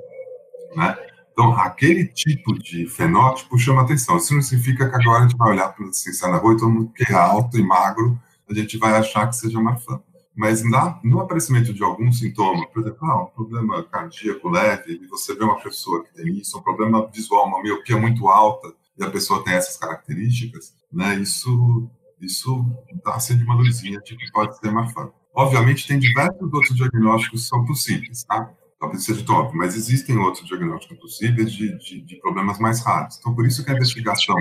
né? 0.76 0.96
Então, 1.32 1.52
aquele 1.60 2.06
tipo 2.06 2.54
de 2.60 2.86
fenótipo 2.86 3.58
chama 3.58 3.82
atenção. 3.82 4.18
Isso 4.18 4.36
não 4.36 4.42
significa 4.42 4.88
que 4.88 4.96
agora 4.96 5.20
a 5.20 5.28
gente 5.28 5.36
vai 5.36 5.50
olhar 5.52 5.70
para 5.70 5.88
assim, 5.88 6.14
sai 6.14 6.30
na 6.30 6.38
rua 6.38 6.54
e 6.54 6.58
todo 6.58 6.70
mundo 6.70 6.92
que 6.96 7.12
é 7.12 7.16
alto 7.16 7.58
e 7.58 7.64
magro, 7.64 8.20
a 8.48 8.54
gente 8.54 8.78
vai 8.78 8.96
achar 8.96 9.28
que 9.28 9.36
seja 9.36 9.58
uma 9.58 9.76
fã. 9.76 10.00
Mas 10.36 10.68
na, 10.68 11.00
no 11.04 11.20
aparecimento 11.20 11.74
de 11.74 11.84
algum 11.84 12.12
sintoma, 12.12 12.68
por 12.68 12.82
exemplo, 12.82 13.06
ah, 13.06 13.24
um 13.24 13.28
problema 13.28 13.84
cardíaco 13.84 14.50
leve, 14.50 15.00
e 15.04 15.08
você 15.08 15.36
vê 15.36 15.44
uma 15.44 15.60
pessoa 15.62 16.04
que 16.04 16.14
tem 16.14 16.38
isso, 16.38 16.58
um 16.58 16.62
problema 16.62 17.08
visual, 17.14 17.48
uma 17.48 17.62
miopia 17.62 17.98
muito 17.98 18.28
alta, 18.28 18.74
e 18.98 19.04
a 19.04 19.10
pessoa 19.10 19.44
tem 19.44 19.54
essas 19.54 19.78
características, 19.78 20.74
né, 20.92 21.16
isso, 21.16 21.90
isso 22.20 22.66
dá 23.04 23.16
assim 23.16 23.38
de 23.38 23.44
uma 23.44 23.56
luzinha 23.56 24.00
de 24.00 24.16
que 24.16 24.32
pode 24.32 24.58
ser 24.58 24.72
fã. 24.94 25.12
Obviamente, 25.36 25.88
tem 25.88 25.98
diversos 25.98 26.54
outros 26.54 26.76
diagnósticos 26.76 27.42
que 27.42 27.48
são 27.48 27.66
possíveis, 27.66 28.24
tá? 28.24 28.52
Talvez 28.80 29.04
seja 29.04 29.26
top, 29.26 29.56
mas 29.56 29.76
existem 29.76 30.18
outros 30.18 30.46
diagnósticos 30.48 31.00
possíveis 31.00 31.52
de, 31.52 31.76
de, 31.80 32.02
de 32.02 32.16
problemas 32.18 32.60
mais 32.60 32.84
raros. 32.84 33.18
Então, 33.18 33.34
por 33.34 33.46
isso 33.46 33.64
que 33.64 33.72
a 33.72 33.76
investigação 33.76 34.36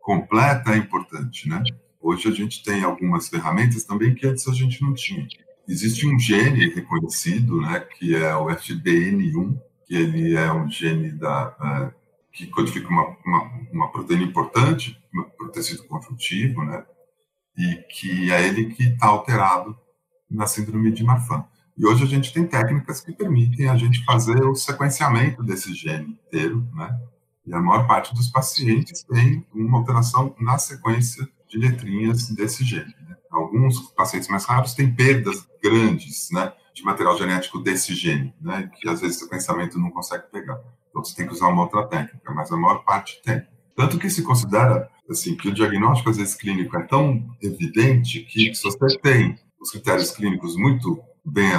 completa 0.00 0.72
é 0.72 0.76
importante, 0.76 1.48
né? 1.48 1.62
Hoje 2.08 2.28
a 2.28 2.30
gente 2.30 2.62
tem 2.62 2.84
algumas 2.84 3.28
ferramentas 3.28 3.82
também 3.82 4.14
que 4.14 4.24
antes 4.28 4.46
a 4.46 4.52
gente 4.52 4.80
não 4.80 4.94
tinha. 4.94 5.26
Existe 5.66 6.06
um 6.06 6.16
gene 6.16 6.68
reconhecido, 6.68 7.60
né, 7.60 7.80
que 7.80 8.14
é 8.14 8.32
o 8.36 8.46
FBN1, 8.46 9.60
que 9.84 9.96
ele 9.96 10.36
é 10.36 10.52
um 10.52 10.70
gene 10.70 11.10
da, 11.10 11.48
uh, 11.58 11.92
que 12.32 12.46
codifica 12.46 12.88
uma, 12.88 13.16
uma, 13.26 13.50
uma 13.72 13.90
proteína 13.90 14.22
importante 14.22 14.96
para 15.36 15.48
o 15.48 15.50
tecido 15.50 15.82
conjuntivo, 15.88 16.64
né, 16.64 16.86
e 17.58 17.74
que 17.90 18.30
é 18.30 18.46
ele 18.46 18.66
que 18.66 18.84
está 18.84 19.08
alterado 19.08 19.76
na 20.30 20.46
síndrome 20.46 20.92
de 20.92 21.02
Marfan. 21.02 21.44
E 21.76 21.84
hoje 21.84 22.04
a 22.04 22.06
gente 22.06 22.32
tem 22.32 22.46
técnicas 22.46 23.00
que 23.00 23.10
permitem 23.10 23.68
a 23.68 23.76
gente 23.76 24.04
fazer 24.04 24.44
o 24.44 24.54
sequenciamento 24.54 25.42
desse 25.42 25.74
gene 25.74 26.16
inteiro, 26.24 26.64
né? 26.72 27.00
E 27.44 27.52
a 27.52 27.60
maior 27.60 27.84
parte 27.86 28.14
dos 28.14 28.28
pacientes 28.28 29.02
tem 29.02 29.44
uma 29.52 29.78
alteração 29.78 30.34
na 30.38 30.56
sequência 30.56 31.28
de 31.48 31.58
letrinhas 31.58 32.28
desse 32.30 32.64
gene. 32.64 32.94
Né? 33.08 33.16
Alguns 33.30 33.90
pacientes 33.92 34.28
mais 34.28 34.44
raros 34.44 34.74
têm 34.74 34.92
perdas 34.92 35.46
grandes, 35.62 36.30
né, 36.30 36.52
de 36.74 36.82
material 36.84 37.16
genético 37.16 37.58
desse 37.58 37.94
gene, 37.94 38.34
né, 38.40 38.70
que 38.74 38.88
às 38.88 39.00
vezes 39.00 39.16
o 39.16 39.20
sequenciamento 39.20 39.78
não 39.78 39.90
consegue 39.90 40.24
pegar. 40.30 40.60
Então 40.90 41.04
você 41.04 41.14
tem 41.14 41.26
que 41.26 41.32
usar 41.32 41.48
uma 41.48 41.62
outra 41.62 41.86
técnica, 41.86 42.32
mas 42.32 42.50
a 42.50 42.56
maior 42.56 42.84
parte 42.84 43.20
tem. 43.22 43.42
Tanto 43.74 43.98
que 43.98 44.08
se 44.08 44.22
considera 44.22 44.90
assim 45.08 45.36
que 45.36 45.48
o 45.48 45.54
diagnóstico 45.54 46.10
às 46.10 46.16
vezes 46.16 46.34
clínico 46.34 46.76
é 46.76 46.82
tão 46.82 47.24
evidente 47.42 48.20
que 48.20 48.54
se 48.54 48.62
você 48.62 48.98
tem 48.98 49.38
os 49.60 49.70
critérios 49.70 50.10
clínicos 50.10 50.56
muito 50.56 51.02
bem 51.24 51.50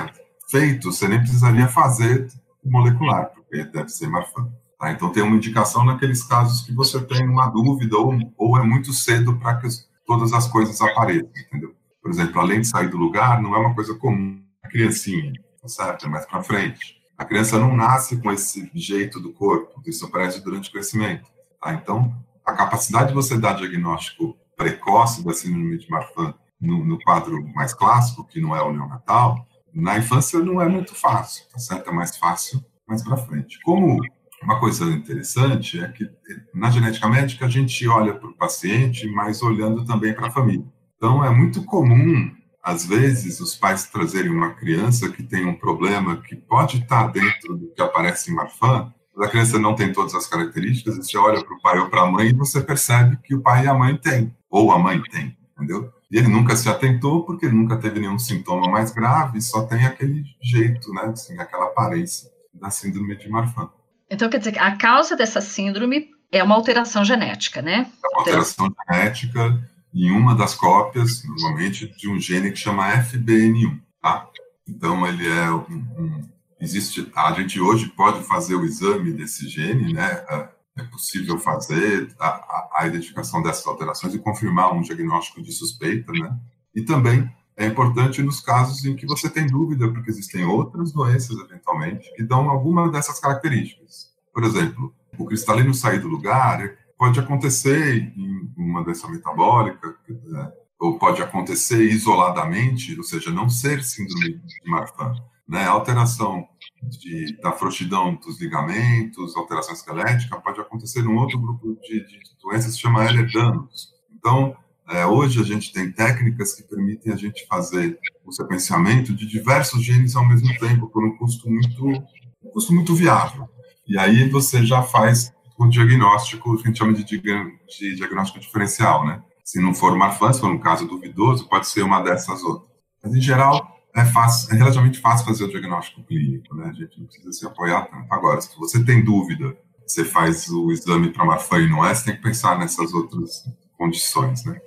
feitos, 0.49 0.97
você 0.97 1.07
nem 1.07 1.19
precisaria 1.19 1.67
fazer 1.67 2.27
molecular, 2.63 3.31
porque 3.33 3.63
deve 3.65 3.89
ser 3.89 4.07
Marfan. 4.07 4.51
Tá? 4.79 4.91
Então, 4.91 5.11
tem 5.11 5.23
uma 5.23 5.35
indicação 5.35 5.83
naqueles 5.83 6.23
casos 6.23 6.61
que 6.61 6.73
você 6.73 7.01
tem 7.01 7.27
uma 7.27 7.47
dúvida 7.47 7.97
ou, 7.97 8.13
ou 8.37 8.57
é 8.57 8.63
muito 8.63 8.93
cedo 8.93 9.37
para 9.37 9.55
que 9.57 9.67
todas 10.05 10.33
as 10.33 10.47
coisas 10.47 10.79
apareçam, 10.79 11.29
entendeu? 11.35 11.75
Por 12.01 12.11
exemplo, 12.11 12.39
além 12.39 12.61
de 12.61 12.67
sair 12.67 12.89
do 12.89 12.97
lugar, 12.97 13.41
não 13.41 13.55
é 13.55 13.59
uma 13.59 13.75
coisa 13.75 13.93
comum. 13.95 14.41
A 14.63 14.69
criancinha, 14.69 15.33
tá 15.61 15.67
certo? 15.67 16.05
É 16.05 16.09
mais 16.09 16.25
para 16.25 16.43
frente. 16.43 16.97
A 17.17 17.25
criança 17.25 17.57
não 17.57 17.75
nasce 17.75 18.17
com 18.17 18.31
esse 18.31 18.69
jeito 18.73 19.19
do 19.19 19.33
corpo, 19.33 19.81
isso 19.85 20.05
aparece 20.05 20.43
durante 20.43 20.69
o 20.69 20.71
crescimento. 20.71 21.27
Tá? 21.61 21.73
Então, 21.73 22.15
a 22.45 22.53
capacidade 22.53 23.09
de 23.09 23.15
você 23.15 23.37
dar 23.37 23.53
diagnóstico 23.53 24.37
precoce 24.55 25.23
da 25.23 25.33
síndrome 25.33 25.77
de 25.77 25.89
Marfan 25.89 26.33
no, 26.59 26.83
no, 26.85 26.99
quadro 26.99 27.45
mais 27.53 27.73
clássico, 27.73 28.23
que 28.23 28.39
não 28.39 28.55
é 28.55 28.61
o 28.61 28.71
neonatal, 28.71 29.47
na 29.73 29.97
infância 29.97 30.39
não 30.39 30.61
é 30.61 30.67
muito 30.67 30.95
fácil, 30.95 31.45
tá 31.51 31.59
certo? 31.59 31.89
É 31.89 31.93
mais 31.93 32.17
fácil 32.17 32.63
mais 32.87 33.03
para 33.03 33.17
frente. 33.17 33.59
Como 33.63 33.99
uma 34.43 34.59
coisa 34.59 34.85
interessante 34.85 35.79
é 35.79 35.87
que 35.87 36.09
na 36.53 36.69
genética 36.69 37.07
médica 37.07 37.45
a 37.45 37.49
gente 37.49 37.87
olha 37.87 38.13
para 38.13 38.29
o 38.29 38.35
paciente, 38.35 39.07
mas 39.07 39.41
olhando 39.41 39.85
também 39.85 40.13
para 40.13 40.27
a 40.27 40.31
família. 40.31 40.65
Então 40.95 41.23
é 41.23 41.29
muito 41.29 41.63
comum, 41.63 42.31
às 42.63 42.85
vezes, 42.85 43.39
os 43.39 43.55
pais 43.55 43.85
trazerem 43.85 44.31
uma 44.31 44.53
criança 44.53 45.09
que 45.09 45.23
tem 45.23 45.45
um 45.45 45.55
problema 45.55 46.17
que 46.17 46.35
pode 46.35 46.79
estar 46.79 47.07
dentro 47.07 47.55
do 47.55 47.71
que 47.73 47.81
aparece 47.81 48.29
em 48.29 48.35
Marfan, 48.35 48.93
mas 49.15 49.27
a 49.27 49.31
criança 49.31 49.57
não 49.57 49.73
tem 49.73 49.93
todas 49.93 50.13
as 50.13 50.27
características, 50.27 50.97
você 50.97 51.17
olha 51.17 51.43
para 51.43 51.55
o 51.55 51.61
pai 51.61 51.79
ou 51.79 51.89
para 51.89 52.01
a 52.01 52.11
mãe 52.11 52.27
e 52.27 52.33
você 52.33 52.61
percebe 52.61 53.17
que 53.23 53.33
o 53.33 53.41
pai 53.41 53.65
e 53.65 53.67
a 53.67 53.73
mãe 53.73 53.95
têm, 53.95 54.35
ou 54.49 54.71
a 54.71 54.77
mãe 54.77 55.01
tem, 55.03 55.37
entendeu? 55.55 55.91
E 56.11 56.17
ele 56.17 56.27
nunca 56.27 56.55
se 56.55 56.69
atentou 56.69 57.25
porque 57.25 57.47
nunca 57.47 57.77
teve 57.77 57.99
nenhum 57.99 58.19
sintoma 58.19 58.69
mais 58.69 58.91
grave, 58.91 59.41
só 59.41 59.65
tem 59.65 59.85
aquele 59.85 60.23
jeito, 60.41 60.91
né, 60.93 61.03
assim, 61.05 61.39
aquela 61.39 61.65
aparência 61.65 62.29
da 62.53 62.69
síndrome 62.69 63.15
de 63.17 63.29
Marfan. 63.29 63.69
Então, 64.09 64.29
quer 64.29 64.37
dizer 64.37 64.53
que 64.53 64.59
a 64.59 64.75
causa 64.75 65.15
dessa 65.15 65.41
síndrome 65.41 66.09
é 66.31 66.43
uma 66.43 66.55
alteração 66.55 67.03
genética, 67.03 67.61
né? 67.61 67.91
É 68.03 68.07
uma 68.07 68.19
alteração 68.19 68.69
genética 68.89 69.69
em 69.93 70.11
uma 70.11 70.35
das 70.35 70.55
cópias, 70.55 71.23
normalmente, 71.23 71.87
de 71.97 72.09
um 72.09 72.19
gene 72.19 72.51
que 72.51 72.57
chama 72.57 72.91
FBN1, 73.03 73.79
tá? 74.01 74.27
Então, 74.67 75.05
ele 75.07 75.27
é 75.27 75.51
um, 75.51 75.73
um 75.97 76.29
existe, 76.59 77.09
a 77.15 77.31
gente 77.33 77.59
hoje 77.59 77.87
pode 77.89 78.23
fazer 78.23 78.55
o 78.55 78.65
exame 78.65 79.13
desse 79.13 79.47
gene, 79.47 79.93
né? 79.93 80.23
É, 80.29 80.49
é 80.79 80.83
possível 80.83 81.39
fazer 81.39 82.13
a, 82.19 82.27
a, 82.27 82.69
a 82.79 82.87
identificação 82.87 83.41
dessas 83.41 83.65
alterações 83.65 84.13
e 84.13 84.19
confirmar 84.19 84.73
um 84.73 84.81
diagnóstico 84.81 85.41
de 85.41 85.51
suspeita, 85.51 86.11
né? 86.11 86.37
E 86.75 86.83
também 86.83 87.29
é 87.57 87.65
importante 87.65 88.21
nos 88.21 88.39
casos 88.39 88.85
em 88.85 88.95
que 88.95 89.07
você 89.07 89.27
tem 89.27 89.47
dúvida, 89.47 89.91
porque 89.91 90.11
existem 90.11 90.45
outras 90.45 90.91
doenças, 90.91 91.35
eventualmente, 91.39 92.13
que 92.15 92.21
dão 92.21 92.47
alguma 92.51 92.89
dessas 92.91 93.19
características. 93.19 94.13
Por 94.31 94.43
exemplo, 94.43 94.93
o 95.17 95.25
cristalino 95.25 95.73
sair 95.73 95.99
do 95.99 96.07
lugar 96.07 96.77
pode 96.95 97.19
acontecer 97.19 98.13
em 98.15 98.53
uma 98.55 98.83
doença 98.83 99.07
metabólica, 99.09 99.95
né? 100.07 100.51
ou 100.79 100.99
pode 100.99 101.19
acontecer 101.23 101.81
isoladamente, 101.81 102.95
ou 102.95 103.03
seja, 103.03 103.31
não 103.31 103.49
ser 103.49 103.83
síndrome 103.83 104.37
de 104.37 104.69
Marfan. 104.69 105.15
Né? 105.47 105.65
Alteração 105.65 106.47
de, 106.83 107.37
da 107.41 107.51
frouxidão 107.51 108.13
dos 108.15 108.39
ligamentos, 108.39 109.35
alteração 109.35 109.73
esquelética, 109.73 110.39
pode 110.39 110.61
acontecer 110.61 111.01
num 111.01 111.17
outro 111.17 111.39
grupo 111.39 111.75
de, 111.81 112.05
de 112.05 112.19
doenças 112.39 112.67
que 112.67 112.71
se 112.73 112.81
chama 112.81 113.03
Ehlers-Danlos. 113.05 113.95
Então, 114.15 114.55
é, 114.89 115.05
hoje 115.05 115.39
a 115.39 115.43
gente 115.43 115.71
tem 115.71 115.91
técnicas 115.91 116.53
que 116.53 116.63
permitem 116.63 117.13
a 117.13 117.15
gente 117.15 117.45
fazer 117.47 117.99
o 118.25 118.31
sequenciamento 118.31 119.13
de 119.13 119.25
diversos 119.25 119.83
genes 119.83 120.15
ao 120.15 120.27
mesmo 120.27 120.47
tempo 120.57 120.87
por 120.87 121.05
um 121.05 121.17
custo 121.17 121.49
muito, 121.49 121.85
um 121.85 122.49
custo 122.51 122.73
muito 122.73 122.95
viável. 122.95 123.47
E 123.87 123.97
aí 123.97 124.29
você 124.29 124.65
já 124.65 124.83
faz 124.83 125.31
o 125.57 125.67
diagnóstico, 125.67 126.55
que 126.57 126.63
a 126.63 126.67
gente 126.67 126.77
chama 126.77 126.93
de, 126.93 127.03
de 127.03 127.95
diagnóstico 127.95 128.39
diferencial, 128.39 129.05
né? 129.05 129.21
Se 129.43 129.61
não 129.61 129.73
for 129.73 129.93
uma 129.93 130.11
fã, 130.11 130.31
se 130.31 130.41
for 130.41 130.51
um 130.51 130.59
caso 130.59 130.87
duvidoso, 130.87 131.47
pode 131.47 131.67
ser 131.67 131.81
uma 131.81 132.01
dessas 132.01 132.43
outras. 132.43 132.69
Mas, 133.01 133.15
em 133.15 133.21
geral, 133.21 133.77
é, 133.95 134.05
fácil, 134.05 134.53
é 134.53 134.57
relativamente 134.57 134.99
fácil 134.99 135.25
fazer 135.25 135.45
o 135.45 135.49
diagnóstico 135.49 136.03
clínico, 136.03 136.53
né? 136.55 136.69
A 136.69 136.73
gente 136.73 136.99
não 136.99 137.07
precisa 137.07 137.31
se 137.31 137.45
apoiar 137.45 137.83
tanto. 137.85 138.13
Agora, 138.13 138.41
se 138.41 138.55
você 138.57 138.83
tem 138.83 139.03
dúvida 139.03 139.57
você 139.87 140.03
faz 140.03 140.49
o 140.49 140.71
exame 140.71 141.11
para 141.11 141.25
Marfan 141.25 141.59
e 141.59 141.69
não 141.69 141.85
é, 141.85 141.95
você 141.95 142.05
tem 142.05 142.15
que 142.15 142.21
pensar 142.21 142.59
nessas 142.59 142.93
outras 142.93 143.43
condições, 143.77 144.43
né? 144.43 144.59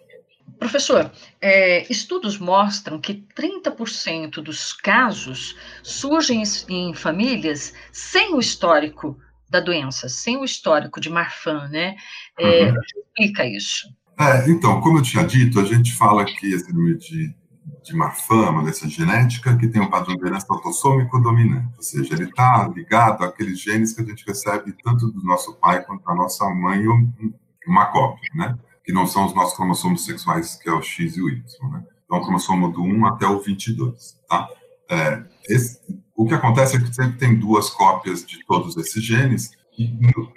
Professor, 0.61 1.11
é, 1.41 1.91
estudos 1.91 2.39
mostram 2.39 3.01
que 3.01 3.25
30% 3.35 4.43
dos 4.43 4.75
casos 4.75 5.57
surgem 5.83 6.43
em 6.69 6.93
famílias 6.93 7.73
sem 7.91 8.35
o 8.35 8.39
histórico 8.39 9.19
da 9.49 9.59
doença, 9.59 10.07
sem 10.07 10.37
o 10.37 10.45
histórico 10.45 11.01
de 11.01 11.09
Marfan, 11.09 11.67
né? 11.69 11.97
É, 12.39 12.71
uhum. 12.71 12.77
Explica 13.09 13.47
isso. 13.47 13.89
É, 14.19 14.51
então, 14.51 14.83
como 14.83 14.99
eu 14.99 15.03
tinha 15.03 15.25
dito, 15.25 15.59
a 15.59 15.65
gente 15.65 15.95
fala 15.95 16.27
que 16.27 16.53
esse 16.53 16.67
síndrome 16.67 16.99
de, 16.99 17.35
de 17.83 17.97
Marfan, 17.97 18.45
é 18.45 18.51
uma 18.51 18.63
doença 18.63 18.87
genética 18.87 19.57
que 19.57 19.67
tem 19.67 19.81
um 19.81 19.89
padrão 19.89 20.15
de 20.15 20.27
herança 20.27 20.47
autossômico 20.51 21.19
dominante, 21.21 21.73
ou 21.75 21.83
seja, 21.83 22.13
ele 22.13 22.25
está 22.25 22.69
ligado 22.69 23.25
àqueles 23.25 23.59
genes 23.59 23.95
que 23.95 24.03
a 24.03 24.05
gente 24.05 24.27
recebe 24.27 24.75
tanto 24.85 25.11
do 25.11 25.23
nosso 25.23 25.55
pai 25.55 25.83
quanto 25.85 26.05
da 26.05 26.15
nossa 26.15 26.47
mãe, 26.51 26.85
uma 27.67 27.87
cópia, 27.87 28.29
né? 28.35 28.59
Que 28.85 28.93
não 28.93 29.07
são 29.07 29.27
os 29.27 29.35
nossos 29.35 29.57
cromossomos 29.57 30.05
sexuais, 30.05 30.57
que 30.57 30.69
é 30.69 30.73
o 30.73 30.83
X 30.83 31.17
e 31.17 31.23
o 31.23 31.29
Y, 31.29 31.71
né? 31.71 31.85
Então, 32.05 32.19
o 32.19 32.23
cromossomo 32.23 32.73
do 32.73 32.83
1 32.83 33.07
até 33.07 33.27
o 33.27 33.39
22, 33.41 34.19
tá? 34.29 34.49
É, 34.91 35.23
esse, 35.49 35.79
o 36.17 36.27
que 36.27 36.35
acontece 36.35 36.77
é 36.77 36.81
que 36.81 36.93
sempre 36.93 37.19
tem 37.19 37.39
duas 37.39 37.71
cópias 37.71 38.27
de 38.27 38.45
todos 38.45 38.77
esses 38.77 39.03
genes, 39.03 39.53
e 39.79 39.89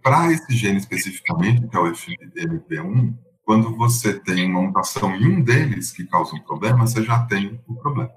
para 0.02 0.32
esse 0.32 0.56
gene 0.56 0.78
especificamente, 0.78 1.68
que 1.68 1.76
é 1.76 1.80
o 1.80 1.92
FMP1, 1.92 3.14
quando 3.44 3.76
você 3.76 4.14
tem 4.14 4.50
uma 4.50 4.62
mutação 4.62 5.16
em 5.16 5.26
um 5.26 5.42
deles 5.42 5.92
que 5.92 6.06
causa 6.06 6.36
um 6.36 6.40
problema, 6.40 6.88
você 6.88 7.04
já 7.04 7.26
tem 7.26 7.60
o 7.68 7.76
problema. 7.76 8.10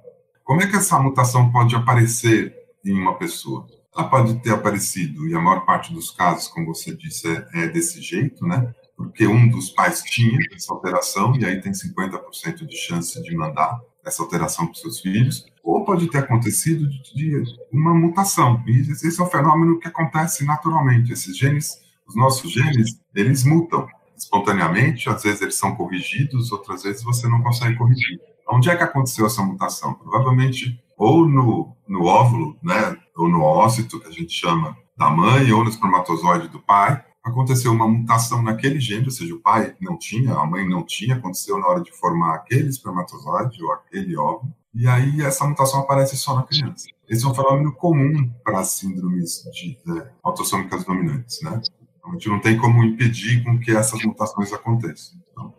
Como 0.45 0.63
é 0.63 0.67
que 0.67 0.77
essa 0.77 0.99
mutação 1.01 1.51
pode 1.51 1.75
aparecer 1.75 2.55
em 2.85 2.93
uma 2.93 3.19
pessoa? 3.19 3.67
Ela 3.97 4.09
pode 4.09 4.41
ter 4.41 4.51
aparecido, 4.51 5.27
e 5.27 5.35
a 5.35 5.41
maior 5.41 5.65
parte 5.65 5.93
dos 5.93 6.11
casos, 6.11 6.47
como 6.49 6.67
você 6.67 6.95
disse, 6.95 7.27
é, 7.27 7.65
é 7.65 7.69
desse 7.69 8.01
jeito, 8.01 8.47
né? 8.47 8.73
Porque 8.97 9.27
um 9.27 9.49
dos 9.49 9.71
pais 9.71 10.03
tinha 10.03 10.39
essa 10.55 10.73
alteração, 10.73 11.37
e 11.37 11.45
aí 11.45 11.61
tem 11.61 11.73
50% 11.73 12.67
de 12.67 12.77
chance 12.77 13.23
de 13.23 13.37
mandar 13.37 13.79
essa 14.05 14.23
alteração 14.23 14.67
para 14.67 14.73
os 14.73 14.81
seus 14.81 15.01
filhos, 15.01 15.45
ou 15.63 15.85
pode 15.85 16.09
ter 16.09 16.19
acontecido 16.19 16.89
de, 16.89 17.15
de 17.15 17.57
uma 17.73 17.93
mutação. 17.93 18.63
E 18.67 18.81
esse 18.81 19.21
é 19.21 19.23
um 19.23 19.29
fenômeno 19.29 19.79
que 19.79 19.89
acontece 19.89 20.45
naturalmente. 20.45 21.13
Esses 21.13 21.37
genes, 21.37 21.79
os 22.07 22.15
nossos 22.15 22.51
genes, 22.51 23.01
eles 23.15 23.45
mutam 23.45 23.87
espontaneamente, 24.17 25.11
às 25.11 25.23
vezes 25.25 25.43
eles 25.43 25.57
são 25.57 25.75
corrigidos, 25.75 26.51
outras 26.53 26.85
vezes 26.85 27.03
você 27.03 27.29
não 27.29 27.43
consegue 27.43 27.77
corrigir. 27.77 28.19
Onde 28.49 28.71
é 28.71 28.77
que 28.77 28.83
aconteceu 28.83 29.27
essa 29.27 29.43
mutação? 29.43 29.93
Provavelmente 29.95 30.81
ou 30.97 31.29
no, 31.29 31.77
no 31.87 32.05
óvulo, 32.05 32.57
né, 32.63 32.97
ou 33.15 33.29
no 33.29 33.43
ócito, 33.43 34.01
que 34.01 34.09
a 34.09 34.11
gente 34.13 34.33
chama 34.33 34.77
da 34.97 35.11
mãe, 35.11 35.53
ou 35.53 35.63
no 35.63 35.69
espermatozoide 35.69 36.49
do 36.49 36.59
pai, 36.61 37.05
aconteceu 37.29 37.73
uma 37.73 37.89
mutação 37.89 38.43
naquele 38.43 38.79
gene, 38.81 39.05
ou 39.05 39.11
seja, 39.11 39.35
o 39.35 39.41
pai 39.41 39.75
não 39.81 39.99
tinha, 39.99 40.35
a 40.35 40.47
mãe 40.47 40.69
não 40.69 40.85
tinha, 40.85 41.17
aconteceu 41.17 41.59
na 41.59 41.67
hora 41.67 41.83
de 41.83 41.93
formar 41.93 42.35
aquele 42.35 42.69
espermatozoide 42.69 43.63
ou 43.63 43.73
aquele 43.73 44.17
óvulo, 44.17 44.53
e 44.75 44.87
aí 44.87 45.21
essa 45.23 45.47
mutação 45.47 45.81
aparece 45.81 46.17
só 46.17 46.35
na 46.35 46.43
criança. 46.43 46.87
Esse 47.09 47.25
é 47.25 47.29
um 47.29 47.35
fenômeno 47.35 47.73
comum 47.73 48.31
para 48.45 48.61
as 48.61 48.73
síndromes 48.73 49.43
de, 49.53 49.79
é, 49.99 50.09
autossômicas 50.23 50.85
dominantes, 50.85 51.41
né? 51.43 51.61
Então, 51.99 52.11
a 52.11 52.13
gente 52.13 52.29
não 52.29 52.41
tem 52.41 52.57
como 52.57 52.85
impedir 52.85 53.43
com 53.43 53.59
que 53.59 53.71
essas 53.75 54.03
mutações 54.03 54.53
aconteçam. 54.53 55.19
Então, 55.33 55.55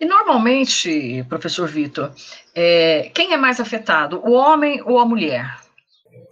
e 0.00 0.06
normalmente, 0.06 1.24
professor 1.28 1.68
Vitor, 1.68 2.12
é, 2.54 3.10
quem 3.12 3.32
é 3.32 3.36
mais 3.36 3.58
afetado, 3.58 4.20
o 4.24 4.32
homem 4.32 4.80
ou 4.84 4.98
a 5.00 5.04
mulher? 5.04 5.58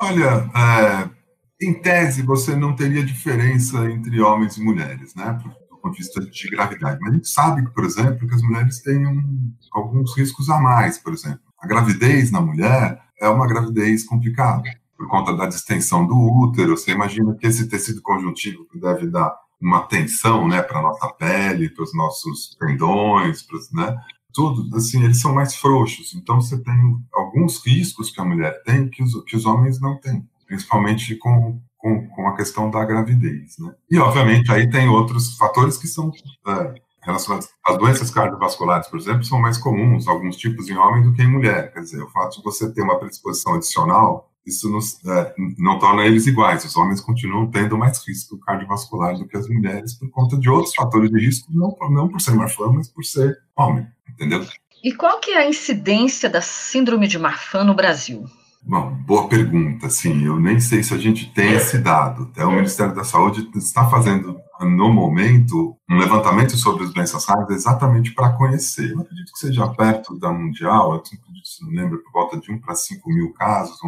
Olha, 0.01 0.49
é, 0.55 1.16
em 1.61 1.75
tese, 1.75 2.23
você 2.23 2.55
não 2.55 2.77
teria 2.77 3.05
diferença 3.05 3.91
entre 3.91 4.21
homens 4.21 4.57
e 4.57 4.63
mulheres, 4.63 5.15
né, 5.15 5.39
do 5.71 5.77
ponto 5.79 5.93
de 5.93 5.99
vista 5.99 6.21
de 6.21 6.51
gravidade. 6.51 6.99
Mas 7.01 7.11
a 7.11 7.15
gente 7.15 7.29
sabe, 7.29 7.71
por 7.73 7.85
exemplo, 7.85 8.27
que 8.27 8.35
as 8.35 8.43
mulheres 8.43 8.83
têm 8.83 9.07
um, 9.07 9.53
alguns 9.73 10.17
riscos 10.17 10.51
a 10.51 10.61
mais, 10.61 10.99
por 10.99 11.13
exemplo. 11.13 11.41
A 11.59 11.67
gravidez 11.67 12.31
na 12.31 12.41
mulher 12.41 13.01
é 13.21 13.29
uma 13.29 13.47
gravidez 13.47 14.05
complicada, 14.05 14.63
por 14.97 15.09
conta 15.09 15.35
da 15.35 15.47
distensão 15.47 16.07
do 16.07 16.17
útero. 16.17 16.77
Você 16.77 16.91
imagina 16.91 17.35
que 17.35 17.47
esse 17.47 17.69
tecido 17.69 18.03
conjuntivo 18.03 18.67
que 18.71 18.79
deve 18.79 19.07
dar 19.09 19.35
uma 19.59 19.87
tensão, 19.87 20.47
né, 20.47 20.61
para 20.61 20.83
nossa 20.83 21.09
pele, 21.15 21.71
para 21.71 21.85
os 21.85 21.95
nossos 21.95 22.55
tendões, 22.61 23.43
pros, 23.43 23.73
né, 23.73 23.97
tudo, 24.35 24.77
assim, 24.77 25.03
eles 25.03 25.19
são 25.19 25.35
mais 25.35 25.57
frouxos. 25.57 26.15
Então, 26.15 26.39
você 26.39 26.63
tem 26.63 26.75
alguns 27.15 27.65
riscos 27.67 28.11
que 28.11 28.21
a 28.21 28.25
mulher 28.25 28.63
tem 28.65 28.87
que 28.91 29.03
os, 29.03 29.25
que 29.25 29.35
os 29.35 29.47
homens 29.47 29.81
não 29.81 29.99
têm 29.99 30.29
principalmente 30.47 31.17
com, 31.17 31.61
com, 31.77 32.09
com, 32.09 32.29
a 32.29 32.37
questão 32.37 32.71
da 32.71 32.85
gravidez. 32.85 33.59
Né? 33.59 33.75
E, 33.91 33.99
obviamente, 33.99 34.51
aí 34.51 34.69
tem 34.69 34.89
outros 34.89 35.37
fatores 35.37 35.77
que 35.77 35.87
são 35.87 36.11
é, 36.47 36.75
relacionados. 37.03 37.49
As 37.65 37.79
doenças 37.79 38.11
cardiovasculares, 38.11 38.89
por 38.89 38.99
exemplo, 38.99 39.25
são 39.25 39.41
mais 39.41 39.59
comuns, 39.59 40.09
alguns 40.09 40.37
tipos 40.37 40.69
em 40.69 40.77
homem 40.77 41.03
do 41.03 41.13
que 41.13 41.23
em 41.23 41.31
mulher. 41.31 41.73
Quer 41.73 41.81
dizer, 41.81 42.03
o 42.03 42.11
fato 42.11 42.39
de 42.39 42.45
você 42.45 42.73
ter 42.73 42.83
uma 42.83 42.99
predisposição 42.99 43.55
adicional, 43.55 44.31
isso 44.47 44.71
nos, 44.71 45.05
é, 45.05 45.35
não 45.59 45.79
torna 45.79 46.07
eles 46.07 46.27
iguais. 46.27 46.65
Os 46.65 46.77
homens 46.77 47.01
continuam 47.01 47.51
tendo 47.51 47.77
mais 47.77 48.07
risco 48.07 48.39
cardiovascular 48.39 49.17
do 49.17 49.27
que 49.27 49.37
as 49.37 49.49
mulheres 49.49 49.95
por 49.95 50.09
conta 50.11 50.39
de 50.39 50.49
outros 50.49 50.75
fatores 50.75 51.11
de 51.11 51.19
risco, 51.19 51.49
não, 51.53 51.77
não 51.91 52.09
por 52.09 52.21
ser 52.21 52.35
Marfan, 52.35 52.73
mas 52.73 52.89
por 52.89 53.05
ser 53.05 53.37
homem, 53.57 53.87
entendeu? 54.09 54.47
E 54.85 54.93
qual 54.93 55.19
que 55.19 55.33
é 55.33 55.39
a 55.39 55.49
incidência 55.49 56.31
da 56.31 56.41
síndrome 56.41 57.09
de 57.09 57.19
Marfan 57.19 57.65
no 57.65 57.75
Brasil? 57.75 58.25
Bom, 58.69 58.97
boa 59.07 59.29
pergunta. 59.29 59.89
Sim, 59.89 60.25
eu 60.25 60.41
nem 60.41 60.59
sei 60.59 60.83
se 60.83 60.93
a 60.93 60.99
gente 60.99 61.33
tem 61.33 61.53
esse 61.53 61.79
dado. 61.79 62.25
Até 62.25 62.45
o 62.45 62.51
Ministério 62.51 62.93
da 62.93 63.05
Saúde 63.05 63.49
está 63.55 63.89
fazendo, 63.89 64.41
no 64.61 64.93
momento, 64.93 65.77
um 65.89 65.97
levantamento 65.97 66.57
sobre 66.57 66.83
as 66.83 66.93
doenças 66.93 67.25
raras 67.27 67.49
exatamente 67.51 68.13
para 68.13 68.33
conhecer. 68.33 68.91
Eu 68.91 69.03
acredito 69.03 69.33
que 69.33 69.39
seja 69.39 69.69
perto 69.69 70.19
da 70.19 70.33
mundial, 70.33 70.91
eu 70.91 70.99
acredito, 70.99 71.23
se 71.45 71.65
não 71.65 71.71
lembro, 71.81 72.03
por 72.03 72.13
volta 72.13 72.41
de 72.41 72.51
1 72.51 72.59
para 72.59 72.75
5 72.75 73.09
mil 73.09 73.33
casos, 73.35 73.79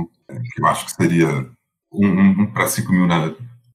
que 0.55 0.63
eu 0.63 0.67
acho 0.67 0.85
que 0.85 0.93
seria 0.93 1.51
1, 1.93 2.07
1 2.43 2.47
para 2.53 2.69
5 2.69 2.93
mil 2.93 3.09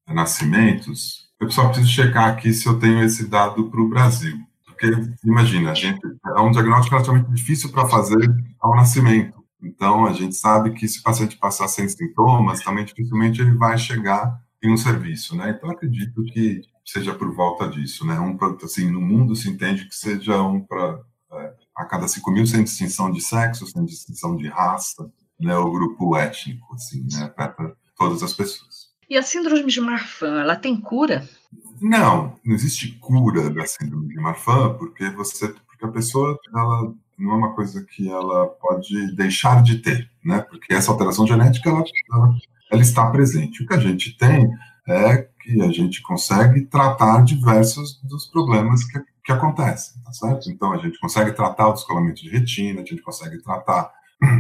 nascimentos. 0.07 1.27
Eu 1.37 1.51
só 1.51 1.67
preciso 1.67 1.89
checar 1.89 2.29
aqui 2.29 2.53
se 2.53 2.65
eu 2.65 2.79
tenho 2.79 3.03
esse 3.03 3.27
dado 3.27 3.69
para 3.69 3.81
o 3.81 3.89
Brasil. 3.89 4.37
Porque, 4.65 4.89
imagina, 5.25 5.71
a 5.71 5.75
gente, 5.75 5.99
é 6.25 6.39
um 6.39 6.51
diagnóstico 6.51 6.95
relativamente 6.95 7.29
difícil 7.29 7.69
para 7.73 7.89
fazer 7.89 8.33
ao 8.61 8.73
nascimento 8.73 9.42
então, 9.63 10.05
a 10.05 10.13
gente 10.13 10.35
sabe 10.35 10.73
que 10.73 10.87
se 10.87 10.99
o 10.99 11.03
paciente 11.03 11.37
passar 11.37 11.67
sem 11.67 11.87
sintomas, 11.87 12.61
também 12.61 12.85
dificilmente 12.85 13.41
ele 13.41 13.55
vai 13.55 13.77
chegar 13.77 14.39
em 14.61 14.71
um 14.71 14.77
serviço, 14.77 15.35
né? 15.35 15.51
Então, 15.51 15.69
acredito 15.69 16.23
que 16.25 16.61
seja 16.85 17.13
por 17.13 17.33
volta 17.33 17.67
disso, 17.67 18.05
né? 18.05 18.19
Um 18.19 18.37
assim, 18.63 18.91
no 18.91 19.01
mundo 19.01 19.35
se 19.35 19.49
entende 19.49 19.87
que 19.87 19.95
seja 19.95 20.41
um 20.41 20.61
para 20.61 20.99
é, 21.33 21.53
a 21.75 21.85
cada 21.85 22.07
5 22.07 22.31
mil 22.31 22.45
sem 22.45 22.63
distinção 22.63 23.11
de 23.11 23.21
sexo, 23.21 23.65
sem 23.65 23.83
distinção 23.85 24.35
de 24.35 24.47
raça, 24.47 25.09
né? 25.39 25.55
O 25.57 25.71
grupo 25.71 26.15
étnico, 26.15 26.73
assim, 26.75 27.05
né? 27.11 27.27
Para 27.29 27.73
todas 27.97 28.21
as 28.21 28.33
pessoas. 28.33 28.93
E 29.09 29.17
a 29.17 29.21
síndrome 29.21 29.65
de 29.65 29.81
Marfan, 29.81 30.41
ela 30.41 30.55
tem 30.55 30.79
cura? 30.79 31.27
Não, 31.81 32.39
não 32.43 32.55
existe 32.55 32.97
cura 32.99 33.49
da 33.49 33.65
síndrome 33.65 34.07
de 34.07 34.15
Marfan, 34.15 34.75
porque 34.75 35.09
você, 35.09 35.49
porque 35.49 35.85
a 35.85 35.89
pessoa, 35.89 36.37
ela 36.55 36.93
não 37.17 37.31
é 37.31 37.35
uma 37.35 37.53
coisa 37.53 37.83
que 37.83 38.09
ela 38.09 38.47
pode 38.47 39.15
deixar 39.15 39.61
de 39.61 39.79
ter, 39.79 40.09
né? 40.23 40.41
Porque 40.41 40.73
essa 40.73 40.91
alteração 40.91 41.25
genética 41.27 41.69
ela, 41.69 41.83
ela, 42.71 42.81
está 42.81 43.09
presente. 43.09 43.63
O 43.63 43.67
que 43.67 43.73
a 43.73 43.79
gente 43.79 44.17
tem 44.17 44.49
é 44.87 45.27
que 45.41 45.61
a 45.61 45.71
gente 45.71 46.01
consegue 46.01 46.61
tratar 46.65 47.23
diversos 47.23 48.01
dos 48.03 48.25
problemas 48.27 48.83
que, 48.83 48.99
que 49.23 49.31
acontecem, 49.31 50.01
tá 50.03 50.11
certo? 50.11 50.49
Então 50.49 50.73
a 50.73 50.77
gente 50.77 50.99
consegue 50.99 51.31
tratar 51.31 51.69
o 51.69 51.73
descolamento 51.73 52.21
de 52.21 52.29
retina, 52.29 52.81
a 52.81 52.85
gente 52.85 53.01
consegue 53.01 53.41
tratar 53.41 53.91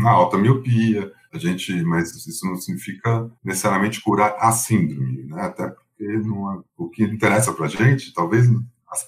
a 0.05 0.09
alta 0.09 0.37
miopia, 0.37 1.11
a 1.31 1.37
gente, 1.37 1.73
mas 1.83 2.13
isso 2.27 2.45
não 2.45 2.55
significa 2.55 3.29
necessariamente 3.43 4.01
curar 4.01 4.35
a 4.39 4.51
síndrome, 4.51 5.23
né? 5.23 5.41
Até 5.41 5.67
porque 5.67 6.17
não 6.27 6.51
é, 6.53 6.59
o 6.77 6.89
que 6.89 7.03
interessa 7.03 7.51
para 7.53 7.65
a 7.65 7.69
gente, 7.69 8.13
talvez 8.13 8.47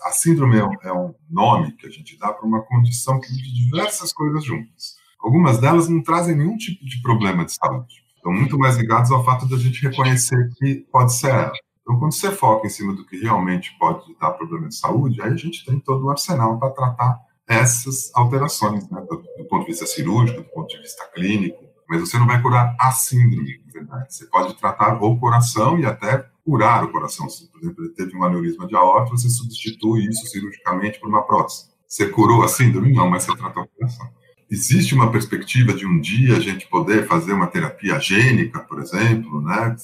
a, 0.04 0.12
síndrome 0.12 0.58
é, 0.58 0.88
é 0.88 0.94
um 0.94 1.14
nome 1.30 1.74
que 1.74 1.88
a 1.88 1.90
gente 1.90 2.18
dá 2.18 2.34
para 2.34 2.46
uma 2.46 2.62
condição 2.62 3.20
que 3.20 3.32
de 3.32 3.54
diversas 3.54 4.12
coisas 4.12 4.44
juntas. 4.44 4.96
Algumas 5.20 5.60
delas 5.60 5.88
não 5.88 6.04
trazem 6.04 6.36
nenhum 6.36 6.58
tipo 6.58 6.86
de 6.86 7.02
problema 7.02 7.46
de 7.46 7.54
saúde. 7.54 8.04
Estão 8.16 8.32
muito 8.32 8.58
mais 8.58 8.78
ligados 8.78 9.12
ao 9.12 9.24
fato 9.24 9.48
da 9.48 9.58
gente 9.58 9.82
reconhecer 9.88 10.50
que 10.58 10.86
pode 10.92 11.14
ser 11.14 11.30
ela. 11.30 11.54
Então, 11.82 12.00
quando 12.00 12.14
você 12.14 12.32
foca 12.32 12.66
em 12.66 12.70
cima 12.70 12.96
do 12.96 13.06
que 13.06 13.18
realmente 13.18 13.78
pode 13.78 14.16
dar 14.20 14.32
problema 14.32 14.68
de 14.68 14.76
saúde, 14.76 15.22
aí 15.22 15.32
a 15.32 15.38
gente 15.38 15.64
tem 15.64 15.80
todo 15.80 16.06
o 16.06 16.10
arsenal 16.10 16.58
para 16.58 16.72
tratar 16.72 17.20
essas 17.48 18.12
alterações, 18.16 18.90
né, 18.90 19.00
do, 19.02 19.18
do, 19.18 19.48
ponto 19.48 19.62
de 19.62 19.68
vista 19.68 19.86
cirúrgico, 19.86 20.42
do 20.42 20.50
ponto 20.50 20.68
de 20.68 20.82
vista 20.82 21.08
clínico. 21.14 21.64
Mas 21.88 22.02
você 22.02 22.18
não 22.18 22.26
vai 22.26 22.42
curar 22.42 22.76
a 22.80 22.92
síndrome, 22.92 23.62
verdade. 23.72 24.12
Você 24.12 24.26
pode 24.26 24.56
tratar 24.56 24.96
o 25.04 25.20
coração 25.20 25.78
e 25.78 25.86
até 25.86 26.26
curar 26.46 26.84
o 26.84 26.92
coração. 26.92 27.28
Se, 27.28 27.52
por 27.52 27.62
exemplo, 27.62 27.84
ele 27.84 27.94
teve 27.94 28.16
um 28.16 28.24
aneurisma 28.24 28.68
de 28.68 28.76
aorta, 28.76 29.12
você 29.12 29.28
substitui 29.30 30.08
isso 30.08 30.28
cirurgicamente 30.28 31.00
por 31.00 31.10
uma 31.10 31.24
prótese. 31.24 31.66
Você 31.88 32.08
curou 32.08 32.44
a 32.44 32.48
síndrome? 32.48 32.94
Não, 32.94 33.10
mas 33.10 33.24
você 33.24 33.36
tratou 33.36 33.64
o 33.64 33.68
coração. 33.68 34.08
Existe 34.50 34.94
uma 34.94 35.12
perspectiva 35.12 35.74
de 35.74 35.88
um 35.88 36.00
dia 36.00 36.38
a 36.38 36.40
gente 36.40 36.68
poder 36.68 37.08
fazer 37.08 37.34
uma 37.34 37.48
terapia 37.48 38.00
gênica, 38.00 38.60
por 38.60 38.80
exemplo, 38.80 39.42
né? 39.42 39.76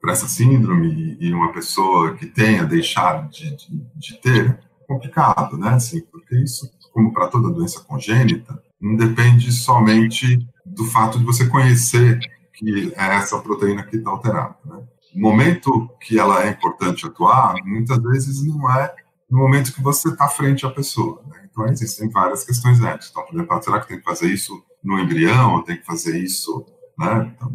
por 0.00 0.10
essa 0.10 0.28
síndrome 0.28 1.16
e 1.18 1.32
uma 1.32 1.52
pessoa 1.52 2.14
que 2.14 2.26
tenha 2.26 2.64
deixar 2.64 3.28
de, 3.28 3.56
de, 3.56 3.86
de 3.96 4.20
ter, 4.20 4.58
complicado, 4.86 5.56
né? 5.56 5.70
Assim, 5.70 6.00
porque 6.12 6.36
isso, 6.36 6.70
como 6.92 7.12
para 7.12 7.28
toda 7.28 7.50
doença 7.50 7.80
congênita, 7.80 8.62
não 8.80 8.96
depende 8.96 9.50
somente 9.52 10.46
do 10.64 10.84
fato 10.84 11.18
de 11.18 11.24
você 11.24 11.46
conhecer 11.46 12.18
que 12.52 12.92
é 12.96 13.16
essa 13.16 13.38
proteína 13.40 13.82
que 13.82 13.96
está 13.96 14.10
alterada. 14.10 14.56
Né? 14.64 14.82
O 15.14 15.20
momento 15.20 15.88
que 16.00 16.18
ela 16.18 16.44
é 16.44 16.50
importante 16.50 17.06
atuar, 17.06 17.54
muitas 17.64 18.02
vezes 18.02 18.44
não 18.44 18.70
é 18.70 18.94
no 19.30 19.38
momento 19.38 19.72
que 19.72 19.82
você 19.82 20.08
está 20.08 20.28
frente 20.28 20.66
à 20.66 20.70
pessoa. 20.70 21.22
Né? 21.26 21.48
Então, 21.50 21.66
existem 21.66 22.08
várias 22.08 22.44
questões 22.44 22.80
éticas. 22.82 23.10
Então, 23.10 23.24
por 23.24 23.34
exemplo, 23.34 23.62
será 23.62 23.80
que 23.80 23.88
tem 23.88 23.98
que 23.98 24.04
fazer 24.04 24.28
isso 24.28 24.62
no 24.82 24.98
embrião? 24.98 25.62
Tem 25.62 25.76
que 25.76 25.86
fazer 25.86 26.18
isso... 26.18 26.66
Né? 26.98 27.32
Então, 27.34 27.50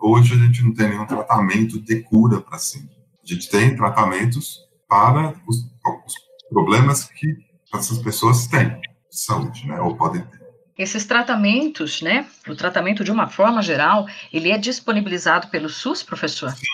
hoje 0.00 0.34
a 0.34 0.36
gente 0.36 0.62
não 0.64 0.74
tem 0.74 0.88
nenhum 0.88 1.06
tratamento 1.06 1.80
de 1.80 2.02
cura 2.02 2.40
para 2.40 2.58
síndrome. 2.58 2.96
A 3.22 3.26
gente 3.26 3.48
tem 3.48 3.76
tratamentos 3.76 4.58
para 4.88 5.34
os, 5.46 5.58
os 5.58 6.14
problemas 6.50 7.04
que 7.04 7.36
essas 7.72 7.98
pessoas 7.98 8.46
têm 8.46 8.68
de 8.68 8.80
saúde, 9.10 9.66
né? 9.66 9.80
ou 9.80 9.96
podem 9.96 10.22
ter. 10.22 10.42
Esses 10.76 11.04
tratamentos, 11.04 12.00
né, 12.00 12.26
o 12.48 12.56
tratamento 12.56 13.04
de 13.04 13.12
uma 13.12 13.28
forma 13.28 13.62
geral, 13.62 14.06
ele 14.32 14.50
é 14.50 14.58
disponibilizado 14.58 15.48
pelo 15.48 15.68
SUS, 15.68 16.02
professor? 16.02 16.50
Sim, 16.50 16.66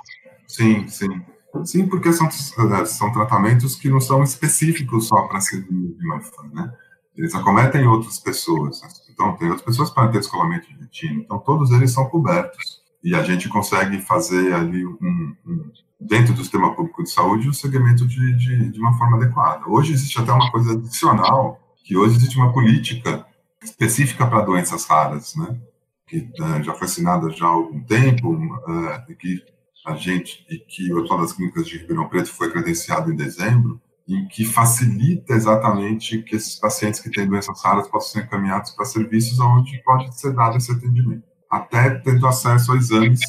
sim. 0.86 1.22
Sim, 1.64 1.88
porque 1.88 2.12
são, 2.12 2.26
eh, 2.26 2.84
são 2.84 3.12
tratamentos 3.12 3.74
que 3.74 3.88
não 3.88 4.00
são 4.00 4.22
específicos 4.22 5.08
só 5.08 5.22
para 5.22 5.40
síndrome 5.40 5.94
de 5.94 6.06
Marfan, 6.06 6.48
né? 6.52 6.72
Eles 7.16 7.34
acometem 7.34 7.86
outras 7.86 8.18
pessoas. 8.18 8.80
Então, 9.10 9.34
tem 9.36 9.48
outras 9.48 9.64
pessoas 9.64 9.90
para 9.90 10.08
ter 10.08 10.18
descolamento 10.18 10.68
de 10.68 10.78
retina. 10.78 11.20
Então, 11.20 11.38
todos 11.38 11.70
eles 11.72 11.90
são 11.90 12.04
cobertos. 12.06 12.82
E 13.02 13.14
a 13.14 13.22
gente 13.22 13.48
consegue 13.48 14.00
fazer 14.00 14.52
ali 14.52 14.86
um, 14.86 15.34
um 15.46 15.70
dentro 16.00 16.32
do 16.32 16.42
sistema 16.42 16.74
público 16.74 17.02
de 17.02 17.10
saúde 17.10 17.48
o 17.48 17.54
segmento 17.54 18.06
de, 18.06 18.36
de, 18.36 18.70
de 18.70 18.80
uma 18.80 18.96
forma 18.96 19.16
adequada. 19.16 19.64
Hoje 19.66 19.92
existe 19.92 20.20
até 20.20 20.32
uma 20.32 20.50
coisa 20.50 20.72
adicional, 20.72 21.60
que 21.84 21.96
hoje 21.96 22.16
existe 22.16 22.36
uma 22.36 22.52
política 22.52 23.26
específica 23.62 24.26
para 24.26 24.44
doenças 24.44 24.84
raras, 24.84 25.34
né? 25.34 25.58
Que 26.06 26.18
uh, 26.40 26.62
já 26.62 26.74
foi 26.74 26.86
assinada 26.86 27.30
já 27.30 27.46
há 27.46 27.50
algum 27.50 27.80
tempo, 27.80 28.34
uh, 28.34 29.16
que 29.18 29.42
a 29.88 29.96
gente 29.96 30.44
e 30.48 30.58
que 30.58 30.92
o 30.92 30.98
Hospital 30.98 31.20
das 31.20 31.32
Clínicas 31.32 31.66
de 31.66 31.78
Ribeirão 31.78 32.08
Preto 32.08 32.30
foi 32.30 32.50
credenciado 32.50 33.10
em 33.10 33.16
dezembro, 33.16 33.80
em 34.06 34.26
que 34.28 34.44
facilita 34.44 35.34
exatamente 35.34 36.22
que 36.22 36.36
esses 36.36 36.56
pacientes 36.56 37.00
que 37.00 37.10
têm 37.10 37.26
doenças 37.26 37.62
raras 37.62 37.88
possam 37.88 38.12
ser 38.12 38.26
encaminhados 38.26 38.70
para 38.72 38.84
serviços 38.84 39.38
onde 39.38 39.82
pode 39.82 40.18
ser 40.18 40.32
dado 40.32 40.56
esse 40.56 40.72
atendimento, 40.72 41.24
até 41.50 41.90
tendo 41.90 42.26
acesso 42.26 42.72
a 42.72 42.76
exames 42.76 43.20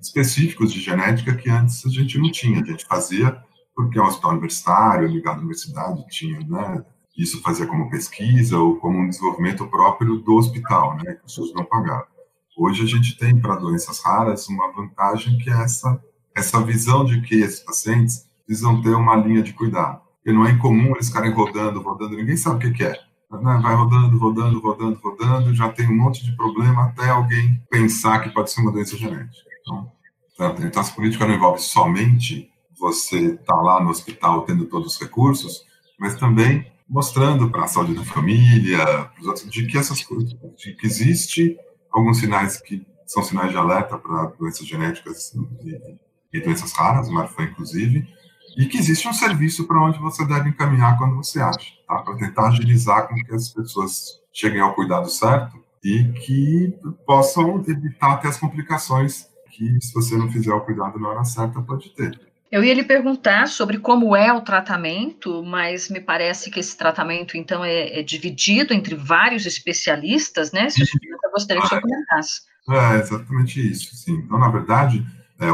específicos 0.00 0.72
de 0.72 0.80
genética 0.80 1.34
que 1.34 1.50
antes 1.50 1.84
a 1.86 1.90
gente 1.90 2.18
não 2.18 2.30
tinha. 2.30 2.62
A 2.62 2.64
gente 2.64 2.86
fazia 2.86 3.42
porque 3.74 3.98
é 3.98 4.02
um 4.02 4.06
hospital 4.06 4.32
universitário, 4.32 5.08
ligado 5.08 5.36
à 5.36 5.38
universidade, 5.38 6.06
tinha, 6.08 6.38
né, 6.40 6.84
isso 7.16 7.40
fazia 7.42 7.66
como 7.66 7.90
pesquisa 7.90 8.58
ou 8.58 8.76
como 8.76 8.98
um 8.98 9.08
desenvolvimento 9.08 9.66
próprio 9.66 10.18
do 10.18 10.34
hospital, 10.34 10.96
né, 10.96 11.14
que 11.14 11.40
os 11.40 11.54
não 11.54 11.64
pagavam. 11.64 12.11
Hoje 12.56 12.82
a 12.82 12.86
gente 12.86 13.16
tem 13.16 13.40
para 13.40 13.56
doenças 13.56 14.00
raras 14.04 14.48
uma 14.48 14.70
vantagem 14.72 15.38
que 15.38 15.50
é 15.50 15.62
essa 15.62 16.00
essa 16.34 16.62
visão 16.62 17.04
de 17.04 17.20
que 17.20 17.36
esses 17.36 17.60
pacientes 17.60 18.26
precisam 18.46 18.80
ter 18.82 18.94
uma 18.94 19.16
linha 19.16 19.42
de 19.42 19.52
cuidado. 19.52 20.00
E 20.24 20.32
não 20.32 20.46
é 20.46 20.52
incomum 20.52 20.94
eles 20.94 21.08
ficarem 21.08 21.32
rodando, 21.32 21.80
rodando, 21.80 22.16
ninguém 22.16 22.36
sabe 22.36 22.66
o 22.66 22.72
que, 22.72 22.84
é. 22.84 22.92
Né? 23.30 23.60
Vai 23.62 23.74
rodando, 23.74 24.18
rodando, 24.18 24.60
rodando, 24.60 25.00
rodando, 25.02 25.54
já 25.54 25.68
tem 25.68 25.88
um 25.88 25.96
monte 25.96 26.24
de 26.24 26.36
problema 26.36 26.84
até 26.84 27.08
alguém 27.08 27.60
pensar 27.70 28.20
que 28.20 28.30
pode 28.30 28.50
ser 28.50 28.60
uma 28.60 28.72
doença 28.72 28.96
genética. 28.96 29.50
Então, 29.60 29.92
então 30.38 30.80
essa 30.80 30.94
política 30.94 31.26
não 31.26 31.34
envolve 31.34 31.60
somente 31.60 32.50
você 32.78 33.34
estar 33.34 33.54
tá 33.54 33.60
lá 33.60 33.82
no 33.82 33.90
hospital 33.90 34.42
tendo 34.42 34.66
todos 34.66 34.94
os 34.94 35.00
recursos, 35.00 35.64
mas 35.98 36.14
também 36.14 36.66
mostrando 36.88 37.48
para 37.50 37.64
a 37.64 37.68
saúde 37.68 37.94
da 37.94 38.04
família, 38.04 38.84
para 38.84 39.20
os 39.20 39.26
outros, 39.26 39.50
de 39.50 39.66
que 39.66 39.78
essas 39.78 40.02
coisas, 40.02 40.34
de 40.58 40.74
que 40.74 40.86
existe 40.86 41.56
alguns 41.92 42.18
sinais 42.18 42.60
que 42.60 42.86
são 43.06 43.22
sinais 43.22 43.50
de 43.50 43.56
alerta 43.56 43.98
para 43.98 44.26
doenças 44.38 44.66
genéticas 44.66 45.34
e, 45.62 45.98
e 46.32 46.40
doenças 46.40 46.72
raras, 46.72 47.08
Marfan 47.08 47.44
inclusive, 47.44 48.08
e 48.56 48.66
que 48.66 48.78
existe 48.78 49.08
um 49.08 49.12
serviço 49.12 49.66
para 49.66 49.82
onde 49.82 49.98
você 49.98 50.24
deve 50.26 50.48
encaminhar 50.48 50.98
quando 50.98 51.16
você 51.16 51.40
acha, 51.40 51.72
tá? 51.86 51.98
para 51.98 52.16
tentar 52.16 52.48
agilizar 52.48 53.08
com 53.08 53.14
que 53.14 53.34
as 53.34 53.48
pessoas 53.48 54.20
cheguem 54.32 54.60
ao 54.60 54.74
cuidado 54.74 55.08
certo 55.08 55.62
e 55.84 56.04
que 56.24 56.74
possam 57.06 57.62
evitar 57.66 58.12
até 58.12 58.28
as 58.28 58.36
complicações 58.36 59.26
que, 59.50 59.78
se 59.80 59.92
você 59.92 60.16
não 60.16 60.30
fizer 60.30 60.52
o 60.52 60.60
cuidado 60.60 60.98
na 60.98 61.08
hora 61.08 61.24
certa, 61.24 61.60
pode 61.60 61.90
ter. 61.94 62.18
Eu 62.50 62.62
ia 62.62 62.74
lhe 62.74 62.84
perguntar 62.84 63.48
sobre 63.48 63.78
como 63.78 64.14
é 64.14 64.32
o 64.32 64.42
tratamento, 64.42 65.42
mas 65.42 65.88
me 65.88 66.00
parece 66.00 66.50
que 66.50 66.60
esse 66.60 66.76
tratamento, 66.76 67.36
então, 67.36 67.64
é, 67.64 68.00
é 68.00 68.02
dividido 68.02 68.74
entre 68.74 68.94
vários 68.94 69.46
especialistas, 69.46 70.52
né? 70.52 70.68
Se 70.68 70.82
eu 70.82 70.86
gostaria 71.32 71.62
que 71.62 71.68
senhor 71.68 71.82
comentasse. 71.82 72.42
É, 72.68 73.00
exatamente 73.00 73.70
isso, 73.70 73.96
sim. 73.96 74.14
Então, 74.14 74.38
na 74.38 74.48
verdade, 74.48 75.04
é, 75.40 75.46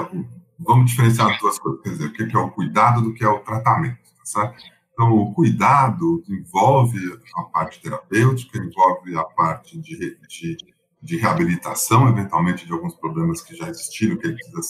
vamos 0.59 0.91
diferenciar 0.91 1.38
duas 1.38 1.59
coisas, 1.59 1.81
quer 1.83 1.91
dizer, 1.91 2.07
o 2.07 2.12
que 2.12 2.37
é 2.37 2.38
o 2.38 2.51
cuidado 2.51 3.03
do 3.03 3.14
que 3.14 3.25
é 3.25 3.29
o 3.29 3.41
tratamento, 3.41 3.99
tá 4.19 4.25
certo? 4.25 4.62
Então, 4.93 5.12
o 5.12 5.33
cuidado 5.33 6.25
envolve 6.29 6.99
a 7.37 7.43
parte 7.45 7.81
terapêutica, 7.81 8.59
envolve 8.59 9.17
a 9.17 9.23
parte 9.23 9.79
de, 9.79 10.19
de, 10.29 10.57
de 11.01 11.17
reabilitação, 11.17 12.09
eventualmente, 12.09 12.67
de 12.67 12.73
alguns 12.73 12.95
problemas 12.95 13.41
que 13.41 13.55
já 13.55 13.69
existiram, 13.69 14.17
que 14.17 14.33
precisa 14.33 14.61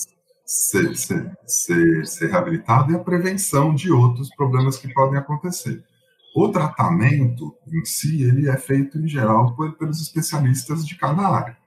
ser, 0.44 0.96
ser, 0.96 1.38
ser, 1.46 2.06
ser 2.06 2.30
reabilitado 2.30 2.92
e 2.92 2.96
a 2.96 2.98
prevenção 2.98 3.74
de 3.74 3.90
outros 3.90 4.28
problemas 4.36 4.76
que 4.76 4.92
podem 4.92 5.18
acontecer. 5.18 5.82
O 6.40 6.48
tratamento 6.50 7.52
em 7.66 7.84
si, 7.84 8.22
ele 8.22 8.48
é 8.48 8.56
feito, 8.56 8.96
em 8.96 9.08
geral, 9.08 9.56
por, 9.56 9.72
pelos 9.72 10.00
especialistas 10.00 10.86
de 10.86 10.94
cada 10.94 11.26
área. 11.26 11.58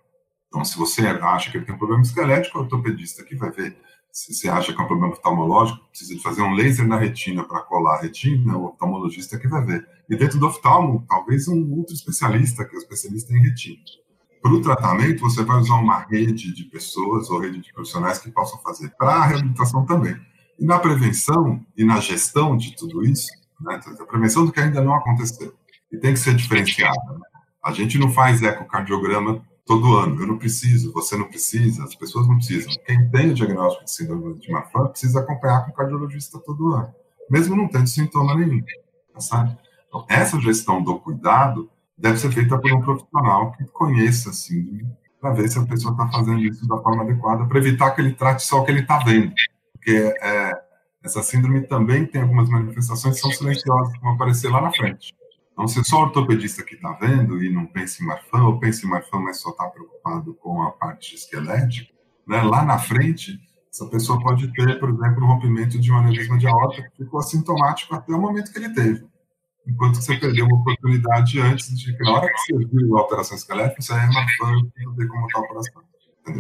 Então, 0.48 0.64
se 0.64 0.78
você 0.78 1.06
acha 1.08 1.52
que 1.52 1.58
ele 1.58 1.66
tem 1.66 1.76
um 1.76 1.78
problema 1.78 2.02
esquelético, 2.02 2.58
é 2.58 2.62
o 2.62 2.64
ortopedista 2.64 3.22
que 3.22 3.36
vai 3.36 3.52
ver. 3.52 3.78
Se 4.14 4.34
você 4.34 4.48
acha 4.48 4.72
que 4.72 4.80
é 4.80 4.82
um 4.82 4.88
problema 4.88 5.12
oftalmológico, 5.12 5.86
precisa 5.90 6.16
de 6.16 6.24
fazer 6.24 6.42
um 6.42 6.54
laser 6.54 6.88
na 6.88 6.96
retina 6.96 7.44
para 7.44 7.60
colar 7.64 7.96
a 7.96 8.02
retina, 8.02 8.56
o 8.56 8.68
oftalmologista 8.68 9.38
que 9.38 9.46
vai 9.46 9.62
ver. 9.66 9.86
E 10.10 10.16
dentro 10.16 10.40
do 10.40 10.48
oftalmo, 10.48 11.06
talvez 11.06 11.50
um 11.50 11.70
outro 11.74 11.94
especialista, 11.94 12.64
que 12.64 12.74
é 12.74 12.80
o 12.80 12.82
especialista 12.82 13.34
em 13.34 13.42
retina. 13.42 13.84
Para 14.42 14.54
o 14.54 14.62
tratamento, 14.62 15.20
você 15.20 15.44
vai 15.44 15.60
usar 15.60 15.76
uma 15.76 16.00
rede 16.00 16.56
de 16.56 16.64
pessoas 16.64 17.30
ou 17.30 17.42
rede 17.42 17.60
de 17.60 17.74
profissionais 17.74 18.20
que 18.20 18.32
possam 18.32 18.58
fazer 18.60 18.88
para 18.98 19.16
a 19.16 19.26
reabilitação 19.26 19.86
também. 19.86 20.16
E 20.58 20.64
na 20.64 20.80
prevenção 20.80 21.62
e 21.76 21.84
na 21.84 22.00
gestão 22.00 22.56
de 22.56 22.74
tudo 22.74 23.04
isso, 23.04 23.41
né, 23.64 23.80
a 24.00 24.06
prevenção 24.06 24.46
do 24.46 24.52
que 24.52 24.60
ainda 24.60 24.82
não 24.82 24.96
aconteceu, 24.96 25.54
e 25.92 25.98
tem 25.98 26.14
que 26.14 26.20
ser 26.20 26.36
diferenciada. 26.36 27.14
Né? 27.14 27.20
A 27.64 27.72
gente 27.72 27.98
não 27.98 28.12
faz 28.12 28.42
ecocardiograma 28.42 29.42
todo 29.66 29.96
ano. 29.96 30.22
Eu 30.22 30.28
não 30.28 30.38
preciso, 30.38 30.92
você 30.92 31.16
não 31.16 31.28
precisa, 31.28 31.84
as 31.84 31.96
pessoas 31.96 32.28
não 32.28 32.36
precisam. 32.36 32.72
Quem 32.86 33.10
tem 33.10 33.32
o 33.32 33.34
diagnóstico 33.34 33.86
de 33.86 33.92
síndrome 33.92 34.40
de 34.40 34.52
Marfan 34.52 34.88
precisa 34.88 35.20
acompanhar 35.20 35.66
com 35.66 35.72
o 35.72 35.74
cardiologista 35.74 36.40
todo 36.40 36.74
ano, 36.74 36.94
mesmo 37.30 37.56
não 37.56 37.68
tendo 37.68 37.88
sintoma 37.88 38.36
nenhum. 38.36 38.62
Tá 39.30 39.58
então, 39.88 40.06
essa 40.10 40.40
gestão 40.40 40.82
do 40.82 40.98
cuidado 41.00 41.70
deve 41.98 42.18
ser 42.18 42.32
feita 42.32 42.58
por 42.58 42.72
um 42.74 42.82
profissional 42.82 43.52
que 43.52 43.66
conheça 43.66 44.30
a 44.30 44.34
síndrome, 44.34 44.88
para 45.20 45.34
ver 45.34 45.50
se 45.50 45.60
a 45.60 45.66
pessoa 45.66 45.92
está 45.92 46.08
fazendo 46.08 46.40
isso 46.40 46.68
da 46.68 46.78
forma 46.80 47.04
adequada, 47.04 47.46
para 47.46 47.60
evitar 47.60 47.92
que 47.92 48.02
ele 48.02 48.14
trate 48.14 48.44
só 48.44 48.62
o 48.62 48.66
que 48.66 48.72
ele 48.72 48.80
está 48.82 48.98
vendo. 49.00 49.34
Porque 49.74 50.16
é, 50.22 50.62
essa 51.04 51.24
síndrome 51.24 51.62
também 51.68 52.06
tem 52.06 52.22
algumas 52.22 52.50
manifestações 52.50 53.16
que 53.16 53.22
são 53.22 53.32
silenciosas, 53.32 53.94
que 53.94 54.02
vão 54.02 54.14
aparecer 54.14 54.50
lá 54.50 54.62
na 54.62 54.72
frente. 54.72 55.14
Então, 55.54 55.68
se 55.68 55.84
só 55.84 55.98
o 55.98 56.02
ortopedista 56.04 56.64
que 56.64 56.76
está 56.76 56.94
vendo 56.94 57.44
e 57.44 57.50
não 57.50 57.66
pensa 57.66 58.02
em 58.02 58.06
Marfan, 58.06 58.44
ou 58.46 58.60
pensa 58.60 58.86
em 58.86 58.90
Marfan, 58.90 59.20
mas 59.20 59.40
só 59.40 59.50
está 59.50 59.68
preocupado 59.68 60.34
com 60.36 60.64
a 60.64 60.72
parte 60.72 61.16
esquelética, 61.16 61.92
né, 62.28 62.42
lá 62.42 62.64
na 62.64 62.80
frente, 62.80 63.40
essa 63.70 63.86
pessoa 63.88 64.20
pode 64.22 64.52
ter, 64.54 64.80
por 64.80 64.90
exemplo, 64.90 65.24
um 65.24 65.28
rompimento 65.28 65.80
de 65.80 65.92
um 65.92 65.98
aneurisma 65.98 66.38
de 66.38 66.48
aorta 66.48 66.82
que 66.82 67.04
ficou 67.04 67.20
assintomático 67.20 67.94
até 67.96 68.14
o 68.14 68.20
momento 68.20 68.52
que 68.52 68.60
ele 68.60 68.74
teve 68.74 69.12
enquanto 69.68 69.96
você 69.96 70.16
perdeu 70.18 70.46
uma 70.46 70.60
oportunidade 70.60 71.40
antes 71.40 71.78
de 71.78 71.96
que 71.96 72.04
na 72.04 72.14
hora 72.14 72.28
que 72.28 72.40
você 72.40 72.66
viu 72.66 72.98
a 72.98 73.02
alteração 73.02 73.38
esquelética, 73.38 73.82
você 73.82 73.94
é 73.94 74.08
marcando 74.08 74.72
e 74.78 74.96
ver 74.96 75.08
como 75.08 75.26
está 75.26 75.40
o 75.40 75.48
coração. 75.48 75.84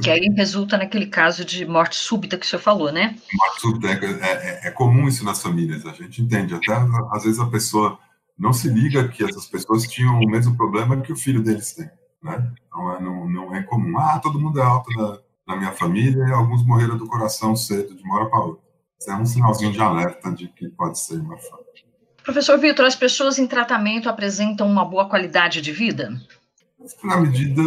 Que 0.02 0.10
aí 0.10 0.32
resulta 0.36 0.78
naquele 0.78 1.08
caso 1.08 1.44
de 1.44 1.66
morte 1.66 1.96
súbita 1.96 2.38
que 2.38 2.46
o 2.46 2.50
senhor 2.50 2.62
falou, 2.62 2.92
né? 2.92 3.16
Morte 3.34 3.62
súbita, 3.62 3.88
é, 3.88 4.06
é, 4.22 4.68
é, 4.68 4.72
comum 4.72 5.08
isso 5.08 5.26
nas 5.26 5.42
famílias, 5.42 5.86
a 5.86 5.92
gente 5.92 6.22
entende. 6.22 6.54
Até 6.54 6.74
às 7.12 7.24
vezes 7.24 7.40
a 7.40 7.48
pessoa 7.48 7.98
não 8.38 8.54
se 8.54 8.68
liga 8.68 9.08
que 9.08 9.24
essas 9.24 9.48
pessoas 9.48 9.88
tinham 9.88 10.20
o 10.20 10.30
mesmo 10.30 10.56
problema 10.56 11.02
que 11.02 11.12
o 11.12 11.16
filho 11.16 11.42
deles 11.42 11.74
tem, 11.74 11.90
né? 12.24 12.52
Então 12.68 12.94
é, 12.94 13.02
não, 13.02 13.28
não 13.28 13.56
é 13.56 13.64
comum. 13.64 13.98
Ah, 13.98 14.20
todo 14.20 14.40
mundo 14.40 14.60
é 14.60 14.64
alto 14.64 14.90
na, 14.92 15.20
na 15.48 15.56
minha 15.56 15.72
família 15.72 16.26
e 16.28 16.32
alguns 16.32 16.66
morreram 16.66 16.98
do 16.98 17.08
coração 17.08 17.56
cedo, 17.56 17.96
de 17.96 18.04
uma 18.04 18.18
hora 18.18 18.30
para 18.30 18.40
outra. 18.40 18.64
Isso 19.00 19.10
é 19.10 19.16
um 19.16 19.26
sinalzinho 19.26 19.72
de 19.72 19.82
alerta 19.82 20.32
de 20.32 20.48
que 20.48 20.70
pode 20.70 21.00
ser 21.00 21.16
uma 21.16 21.38
família. 21.38 21.72
Professor 22.24 22.60
Vitor, 22.60 22.86
as 22.86 22.96
pessoas 22.96 23.40
em 23.40 23.48
tratamento 23.48 24.08
apresentam 24.08 24.68
uma 24.68 24.86
boa 24.86 25.10
qualidade 25.10 25.60
de 25.60 25.72
vida? 25.72 26.14
Na 27.04 27.20
medida 27.20 27.64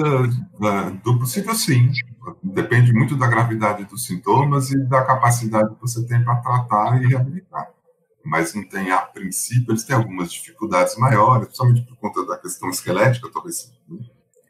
do 1.02 1.18
possível, 1.18 1.54
sim. 1.54 1.90
Depende 2.42 2.92
muito 2.92 3.16
da 3.16 3.26
gravidade 3.26 3.84
dos 3.84 4.06
sintomas 4.06 4.70
e 4.70 4.78
da 4.88 5.04
capacidade 5.04 5.74
que 5.74 5.80
você 5.80 6.04
tem 6.06 6.22
para 6.24 6.36
tratar 6.36 7.02
e 7.02 7.06
reabilitar. 7.06 7.70
Mas 8.24 8.54
não 8.54 8.66
tem, 8.66 8.90
a 8.90 8.98
princípio, 8.98 9.72
eles 9.72 9.84
têm 9.84 9.96
algumas 9.96 10.32
dificuldades 10.32 10.96
maiores, 10.96 11.46
principalmente 11.46 11.82
por 11.82 11.96
conta 11.96 12.26
da 12.26 12.38
questão 12.38 12.70
esquelética, 12.70 13.30
talvez 13.30 13.70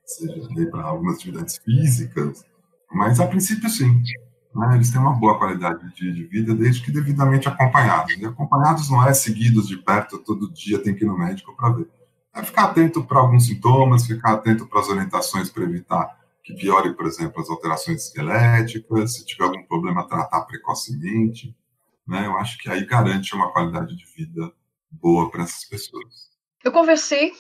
seja 0.06 0.70
para 0.70 0.84
algumas 0.84 1.16
atividades 1.16 1.58
físicas, 1.58 2.44
mas 2.92 3.18
a 3.18 3.26
princípio 3.26 3.68
sim. 3.68 4.02
Né, 4.54 4.76
eles 4.76 4.90
têm 4.90 5.00
uma 5.00 5.18
boa 5.18 5.36
qualidade 5.36 5.92
de, 5.96 6.12
de, 6.12 6.24
vida 6.26 6.54
desde 6.54 6.80
que 6.80 6.92
devidamente 6.92 7.48
acompanhados. 7.48 8.14
E 8.16 8.24
acompanhados 8.24 8.88
não 8.88 9.04
é 9.04 9.12
seguidos 9.12 9.66
de 9.66 9.76
perto 9.76 10.18
todo 10.18 10.52
dia, 10.52 10.78
tem 10.78 10.94
que 10.94 11.04
ir 11.04 11.08
no 11.08 11.18
médico 11.18 11.56
para 11.56 11.70
ver. 11.70 11.88
É 12.34 12.42
ficar 12.42 12.64
atento 12.64 13.04
para 13.04 13.20
alguns 13.20 13.46
sintomas, 13.46 14.06
ficar 14.06 14.32
atento 14.32 14.66
para 14.66 14.80
as 14.80 14.88
orientações 14.88 15.50
para 15.50 15.62
evitar 15.64 16.24
que 16.42 16.52
piore, 16.52 16.94
por 16.94 17.06
exemplo, 17.06 17.40
as 17.40 17.48
alterações 17.48 18.04
esqueléticas, 18.04 19.14
se 19.14 19.24
tiver 19.24 19.44
algum 19.44 19.62
problema, 19.64 20.06
tratar 20.06 20.42
precocemente. 20.42 21.56
Né? 22.06 22.26
Eu 22.26 22.36
acho 22.36 22.58
que 22.58 22.68
aí 22.68 22.84
garante 22.84 23.34
uma 23.34 23.50
qualidade 23.50 23.96
de 23.96 24.04
vida 24.04 24.52
boa 24.90 25.30
para 25.30 25.44
essas 25.44 25.64
pessoas. 25.64 26.28
Eu 26.62 26.70
conversei 26.70 27.32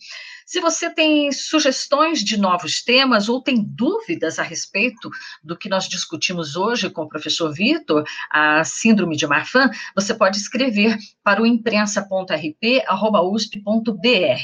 Se 0.50 0.60
você 0.60 0.90
tem 0.90 1.32
sugestões 1.32 2.24
de 2.24 2.36
novos 2.36 2.82
temas 2.82 3.30
ou 3.30 3.40
tem 3.40 3.64
dúvidas 3.64 4.40
a 4.40 4.42
respeito 4.42 5.08
do 5.44 5.56
que 5.56 5.70
nós 5.70 5.88
discutimos 5.88 6.56
hoje 6.56 6.90
com 6.90 7.04
o 7.04 7.08
professor 7.08 7.54
Vitor, 7.54 8.04
a 8.32 8.64
síndrome 8.64 9.16
de 9.16 9.28
Marfan, 9.28 9.70
você 9.94 10.12
pode 10.12 10.38
escrever 10.38 10.98
para 11.24 11.40
o 11.40 11.46
imprensa.rp.usp.br. 11.46 14.42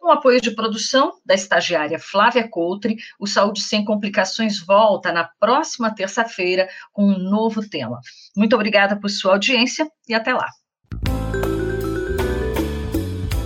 Com 0.00 0.10
apoio 0.10 0.40
de 0.40 0.50
produção 0.50 1.12
da 1.24 1.36
estagiária 1.36 2.00
Flávia 2.00 2.48
Coutre, 2.48 2.96
o 3.16 3.24
Saúde 3.24 3.60
Sem 3.60 3.84
Complicações 3.84 4.58
volta 4.58 5.12
na 5.12 5.22
próxima 5.38 5.94
terça-feira 5.94 6.68
com 6.92 7.04
um 7.04 7.16
novo 7.16 7.64
tema. 7.64 8.00
Muito 8.36 8.56
obrigada 8.56 8.98
por 8.98 9.08
sua 9.08 9.34
audiência 9.34 9.88
e 10.08 10.14
até 10.14 10.34
lá. 10.34 10.48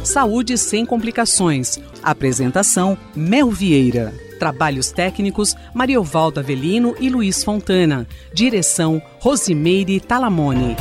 Saúde 0.05 0.59
sem 0.59 0.85
complicações. 0.85 1.79
Apresentação: 2.03 2.99
Mel 3.15 3.51
Vieira. 3.51 4.13
Trabalhos 4.39 4.91
técnicos: 4.91 5.55
Mariovaldo 5.73 6.41
Avelino 6.41 6.97
e 6.99 7.09
Luiz 7.09 7.45
Fontana. 7.45 8.07
Direção: 8.35 9.01
Rosimeire 9.21 10.01
Talamone. 10.01 10.77